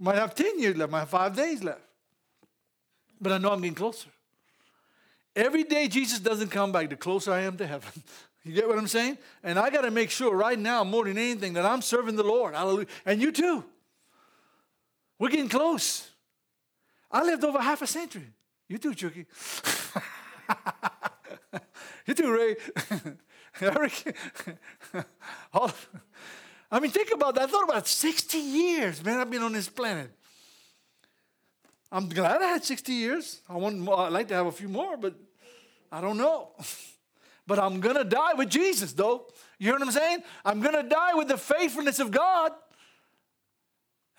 [0.00, 0.90] I might have 10 years left.
[0.90, 1.82] I might have five days left.
[3.20, 4.08] But I know I'm getting closer.
[5.34, 7.90] Every day Jesus doesn't come back, the closer I am to heaven.
[8.42, 9.18] You get what I'm saying?
[9.42, 12.22] And I got to make sure right now, more than anything, that I'm serving the
[12.22, 12.54] Lord.
[12.54, 12.86] Hallelujah.
[13.04, 13.64] And you too.
[15.18, 16.08] We're getting close.
[17.10, 18.28] I lived over half a century.
[18.68, 19.26] You too, Chucky.
[22.06, 22.54] you too, Ray.
[26.70, 27.44] I mean, think about that.
[27.44, 30.10] I thought about 60 years, man, I've been on this planet.
[31.90, 33.40] I'm glad I had 60 years.
[33.48, 35.14] I want more, I'd like to have a few more, but
[35.90, 36.50] I don't know.
[37.46, 39.26] but I'm going to die with Jesus, though.
[39.58, 40.22] You hear what I'm saying?
[40.44, 42.52] I'm going to die with the faithfulness of God.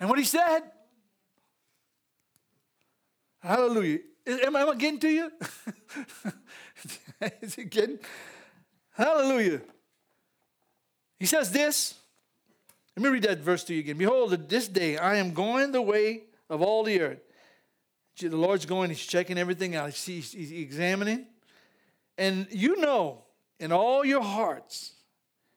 [0.00, 0.60] And what he said.
[3.40, 3.98] Hallelujah.
[4.26, 5.32] Am I getting to you?
[7.42, 7.98] Is it getting?
[8.98, 9.60] Hallelujah.
[11.20, 11.94] He says this.
[12.96, 13.96] Let me read that verse to you again.
[13.96, 17.20] Behold, this day I am going the way of all the earth.
[18.20, 21.26] The Lord's going, He's checking everything out, He's, examining.
[22.18, 23.22] And you know
[23.60, 24.94] in all your hearts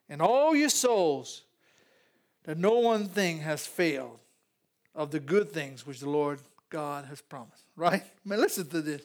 [0.07, 1.41] and all your souls
[2.43, 4.19] that no one thing has failed
[4.93, 6.39] of the good things which the Lord
[6.69, 7.63] God has promised.
[7.75, 8.03] Right?
[8.23, 9.01] Man, listen to this.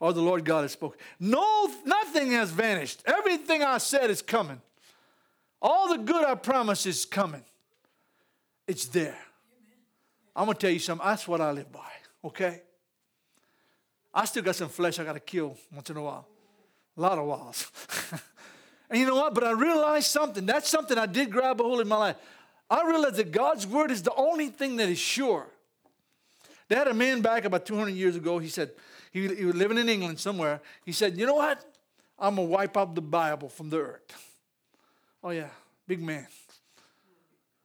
[0.00, 0.98] Or the Lord God has spoken.
[1.20, 3.02] No, nothing has vanished.
[3.06, 4.60] Everything I said is coming.
[5.62, 7.44] All the good I promised is coming.
[8.66, 9.18] It's there.
[10.34, 11.06] I'm gonna tell you something.
[11.06, 11.90] That's what I live by.
[12.24, 12.62] Okay.
[14.12, 16.26] I still got some flesh I got to kill once in a while.
[16.96, 17.70] A lot of whiles.
[18.90, 19.34] and you know what?
[19.34, 20.46] But I realized something.
[20.46, 22.16] That's something I did grab a hold in my life.
[22.68, 25.46] I realized that God's word is the only thing that is sure.
[26.68, 28.38] They had a man back about 200 years ago.
[28.38, 28.70] He said,
[29.10, 30.60] he, he was living in England somewhere.
[30.84, 31.64] He said, You know what?
[32.18, 34.30] I'm going to wipe out the Bible from the earth.
[35.22, 35.48] Oh, yeah,
[35.86, 36.26] big man.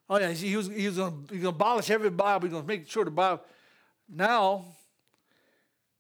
[0.10, 2.46] Oh, yeah, he was, he was going to abolish every Bible.
[2.46, 3.44] He's going to make sure the Bible.
[4.08, 4.66] Now,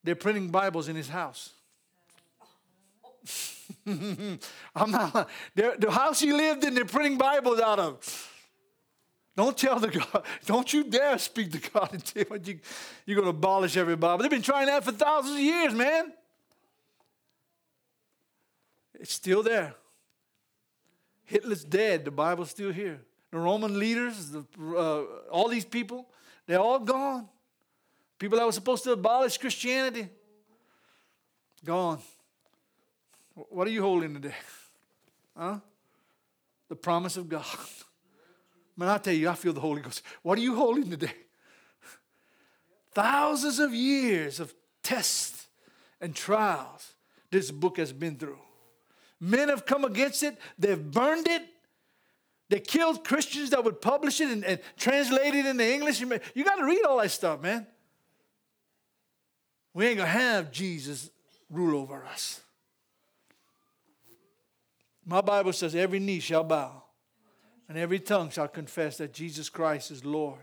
[0.04, 1.52] they're printing Bibles in his house.
[3.88, 5.28] I'm not.
[5.56, 8.32] The house he lived in, they're printing Bibles out of.
[9.36, 10.24] Don't tell the God.
[10.46, 12.60] Don't you dare speak to God and tell you,
[13.06, 14.22] you're going to abolish every Bible.
[14.24, 16.14] They've been trying that for thousands of years, man.
[19.00, 19.76] It's still there.
[21.26, 22.06] Hitler's dead.
[22.06, 23.02] The Bible's still here.
[23.32, 26.08] The Roman leaders, the, uh, all these people,
[26.48, 27.28] they're all gone.
[28.18, 30.08] People that were supposed to abolish Christianity,
[31.66, 32.00] gone.
[33.34, 34.36] What are you holding today?
[35.36, 35.60] Huh?
[36.70, 37.46] The promise of God.
[38.78, 40.01] Man, I tell you, I feel the Holy Ghost.
[40.21, 41.13] What are you holding today?
[42.93, 44.53] Thousands of years of
[44.84, 45.47] tests
[46.01, 46.93] and trials
[47.32, 48.39] this book has been through.
[49.19, 51.41] Men have come against it, they've burned it,
[52.49, 55.99] they killed Christians that would publish it and, and translate it into English.
[55.99, 57.65] You got to read all that stuff, man.
[59.73, 61.09] We ain't going to have Jesus
[61.49, 62.39] rule over us.
[65.05, 66.85] My Bible says every knee shall bow
[67.68, 70.39] and every tongue shall confess that Jesus Christ is Lord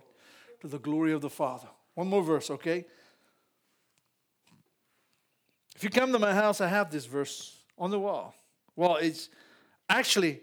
[0.60, 1.68] to the glory of the Father.
[1.94, 2.84] One more verse, okay?
[5.76, 8.34] If you come to my house, I have this verse on the wall.
[8.76, 9.28] Well, it's
[9.88, 10.40] actually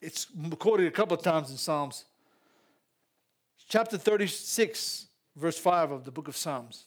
[0.00, 0.26] it's
[0.58, 2.04] quoted a couple of times in Psalms.
[3.68, 6.84] Chapter 36, verse 5 of the book of Psalms.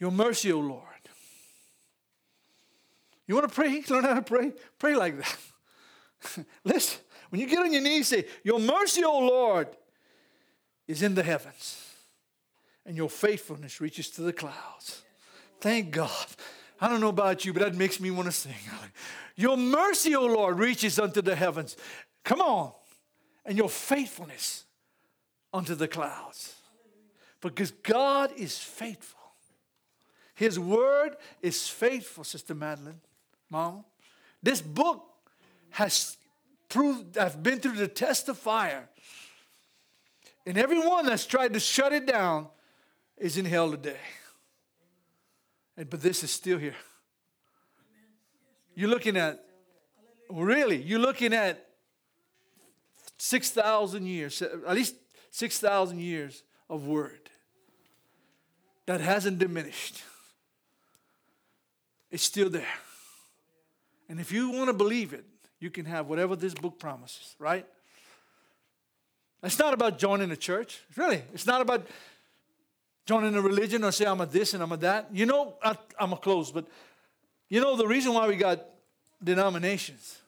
[0.00, 0.82] Your mercy, O Lord.
[3.28, 3.82] You want to pray?
[3.88, 4.52] Learn how to pray?
[4.78, 5.38] Pray like that.
[6.64, 7.00] Listen,
[7.30, 9.68] when you get on your knees, say, Your mercy, O Lord,
[10.86, 11.84] is in the heavens,
[12.86, 15.02] and your faithfulness reaches to the clouds.
[15.60, 16.26] Thank God.
[16.80, 18.54] I don't know about you, but that makes me want to sing.
[19.36, 21.76] Your mercy, O Lord, reaches unto the heavens.
[22.24, 22.72] Come on.
[23.44, 24.64] And your faithfulness
[25.52, 26.54] unto the clouds.
[27.40, 29.18] Because God is faithful.
[30.34, 33.00] His word is faithful, Sister Madeline,
[33.50, 33.84] Mom.
[34.42, 35.07] This book
[35.70, 36.16] has
[36.68, 38.88] proved, I've been through the test of fire.
[40.46, 42.48] And everyone that's tried to shut it down
[43.16, 44.00] is in hell today.
[45.76, 46.76] And, but this is still here.
[48.74, 49.44] You're looking at
[50.30, 51.64] Really, you're looking at
[53.16, 54.94] 6,000 years, at least
[55.30, 57.30] 6,000 years of word
[58.86, 60.02] that hasn't diminished.
[62.10, 62.66] It's still there.
[64.08, 65.24] And if you want to believe it,
[65.60, 67.66] you can have whatever this book promises, right?
[69.42, 70.80] It's not about joining a church.
[70.96, 71.86] Really, it's not about
[73.06, 75.08] joining a religion or say I'm a this and I'm a that.
[75.12, 76.66] You know, I, I'm a close, but
[77.48, 78.64] you know the reason why we got
[79.22, 80.18] denominations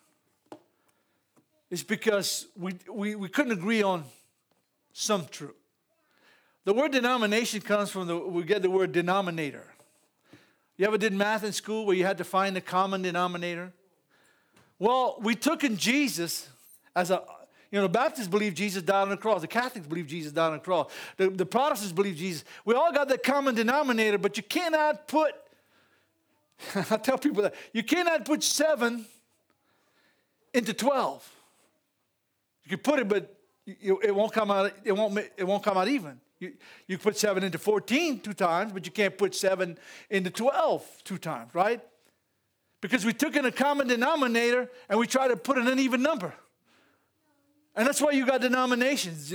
[1.70, 4.04] is because we, we, we couldn't agree on
[4.92, 5.54] some truth.
[6.64, 9.64] The word denomination comes from the we get the word denominator.
[10.76, 13.72] You ever did math in school where you had to find the common denominator?
[14.80, 16.48] Well, we took in Jesus
[16.96, 17.22] as a
[17.70, 19.42] you know, the Baptists believe Jesus died on the cross.
[19.42, 20.90] The Catholics believe Jesus died on the cross.
[21.16, 22.44] The, the Protestants believe Jesus.
[22.64, 25.34] We all got that common denominator, but you cannot put,
[26.74, 29.06] I tell people that, you cannot put seven
[30.52, 31.32] into 12.
[32.64, 35.86] You can put it, but it won't come out, it won't, it won't come out
[35.86, 36.20] even.
[36.40, 36.54] You,
[36.88, 39.78] you put seven into 14 two times, but you can't put seven
[40.08, 41.80] into 12 two times, right?
[42.80, 46.34] Because we took in a common denominator and we tried to put an uneven number.
[47.76, 49.32] And that's why you got denominations.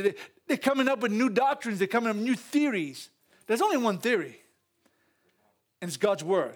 [0.47, 3.09] They're coming up with new doctrines, they're coming up with new theories.
[3.47, 4.39] There's only one theory,
[5.79, 6.55] and it's God's Word.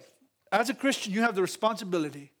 [0.50, 2.32] As a Christian, you have the responsibility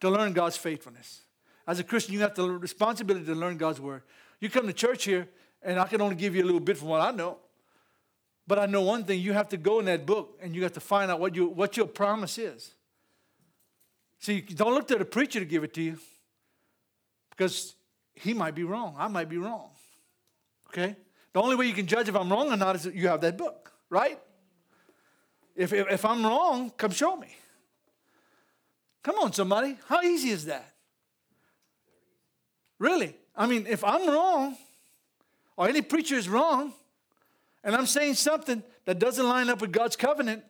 [0.00, 1.22] to learn God's faithfulness.
[1.66, 4.02] As a Christian, you have the responsibility to learn God's Word.
[4.38, 5.28] You come to church here,
[5.62, 7.38] and I can only give you a little bit from what I know.
[8.46, 10.74] But I know one thing you have to go in that book and you have
[10.74, 12.73] to find out what, you, what your promise is.
[14.24, 15.98] See, don't look to the preacher to give it to you
[17.28, 17.74] because
[18.14, 18.94] he might be wrong.
[18.96, 19.68] I might be wrong.
[20.68, 20.96] Okay?
[21.34, 23.20] The only way you can judge if I'm wrong or not is that you have
[23.20, 24.18] that book, right?
[25.54, 27.36] If, if, if I'm wrong, come show me.
[29.02, 29.76] Come on, somebody.
[29.88, 30.72] How easy is that?
[32.78, 33.14] Really?
[33.36, 34.56] I mean, if I'm wrong,
[35.54, 36.72] or any preacher is wrong,
[37.62, 40.44] and I'm saying something that doesn't line up with God's covenant,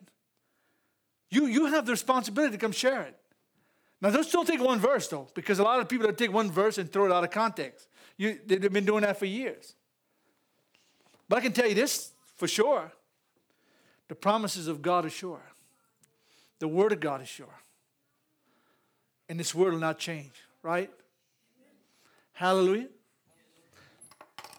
[1.29, 3.19] you, you have the responsibility to come share it.
[4.05, 6.51] Now, don't still take one verse, though, because a lot of people that take one
[6.51, 7.87] verse and throw it out of context.
[8.17, 9.73] You, they've been doing that for years.
[11.27, 12.91] But I can tell you this for sure
[14.07, 15.41] the promises of God are sure,
[16.59, 17.55] the Word of God is sure.
[19.27, 20.91] And this Word will not change, right?
[22.33, 22.89] Hallelujah.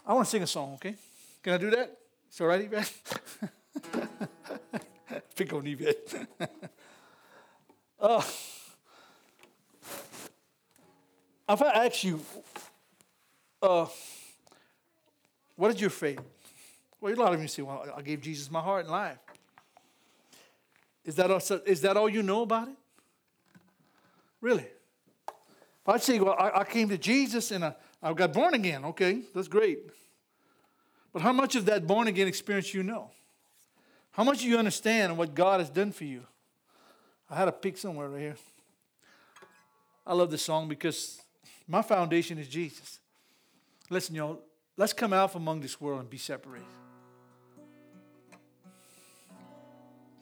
[0.04, 0.96] I want to sing a song, okay?
[1.44, 1.96] Can I do that?
[2.26, 2.92] It's all right, Yvette?
[5.36, 6.26] Pick on Yvette.
[8.00, 8.28] oh.
[11.48, 12.20] If I ask you,
[13.62, 13.86] uh,
[15.54, 16.20] what is your faith?
[17.00, 19.18] Well, a lot of you say, well, I gave Jesus my heart and life.
[21.04, 22.74] Is that, all, is that all you know about it?
[24.40, 24.66] Really?
[24.66, 28.84] If I'd say, well, I, I came to Jesus and I, I got born again,
[28.86, 29.78] okay, that's great.
[31.12, 33.10] But how much of that born again experience you know?
[34.10, 36.22] How much do you understand what God has done for you?
[37.30, 38.36] I had a pick somewhere right here.
[40.04, 41.20] I love this song because
[41.66, 43.00] my foundation is Jesus.
[43.90, 44.40] Listen, y'all,
[44.76, 46.66] let's come out from among this world and be separated.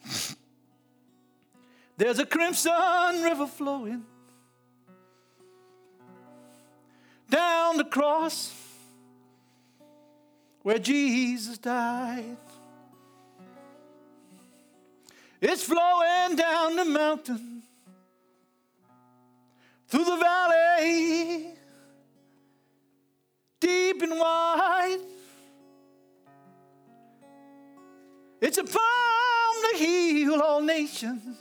[1.96, 4.04] There's a crimson river flowing
[7.28, 8.52] down the cross
[10.62, 12.36] where Jesus died.
[15.40, 17.63] It's flowing down the mountain
[19.94, 21.54] through the valley,
[23.60, 24.98] deep and wide.
[28.40, 31.38] It's a balm to heal all nations.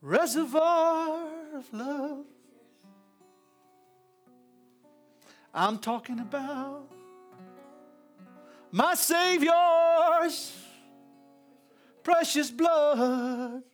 [0.00, 1.26] Reservoir
[1.56, 2.26] of love.
[5.52, 6.88] I'm talking about
[8.70, 10.52] my Savior's
[12.04, 13.64] precious blood.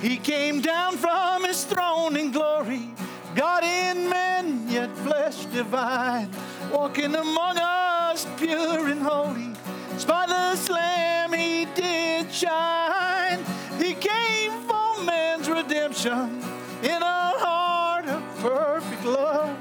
[0.00, 2.88] He came down from his throne in glory,
[3.34, 6.30] God in man, yet flesh divine,
[6.72, 9.52] walking among us pure and holy.
[9.98, 13.44] Spotless lamb, he did shine.
[13.78, 16.40] He came for man's redemption
[16.82, 19.54] in a heart of perfect love.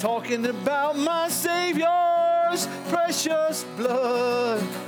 [0.00, 4.87] Talking about my Savior's precious blood.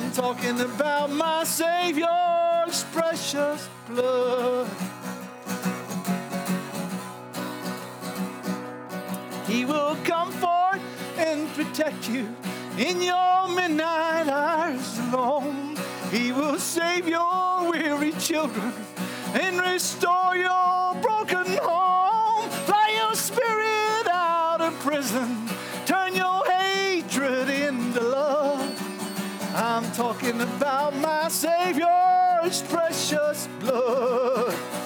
[0.00, 4.68] I'm talking about my Savior's precious blood.
[9.48, 10.80] He will comfort
[11.16, 12.32] and protect you
[12.78, 15.76] in your midnight hours alone.
[16.12, 18.72] He will save your weary children
[19.34, 22.48] and restore your broken home.
[22.66, 25.47] Fly your spirit out of prison.
[30.36, 34.77] About my Savior's precious blood.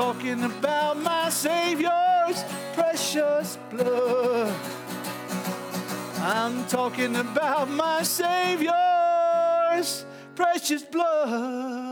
[0.00, 2.42] Talking about my Savior's
[2.72, 4.50] precious blood.
[6.22, 11.89] I'm talking about my Savior's precious blood.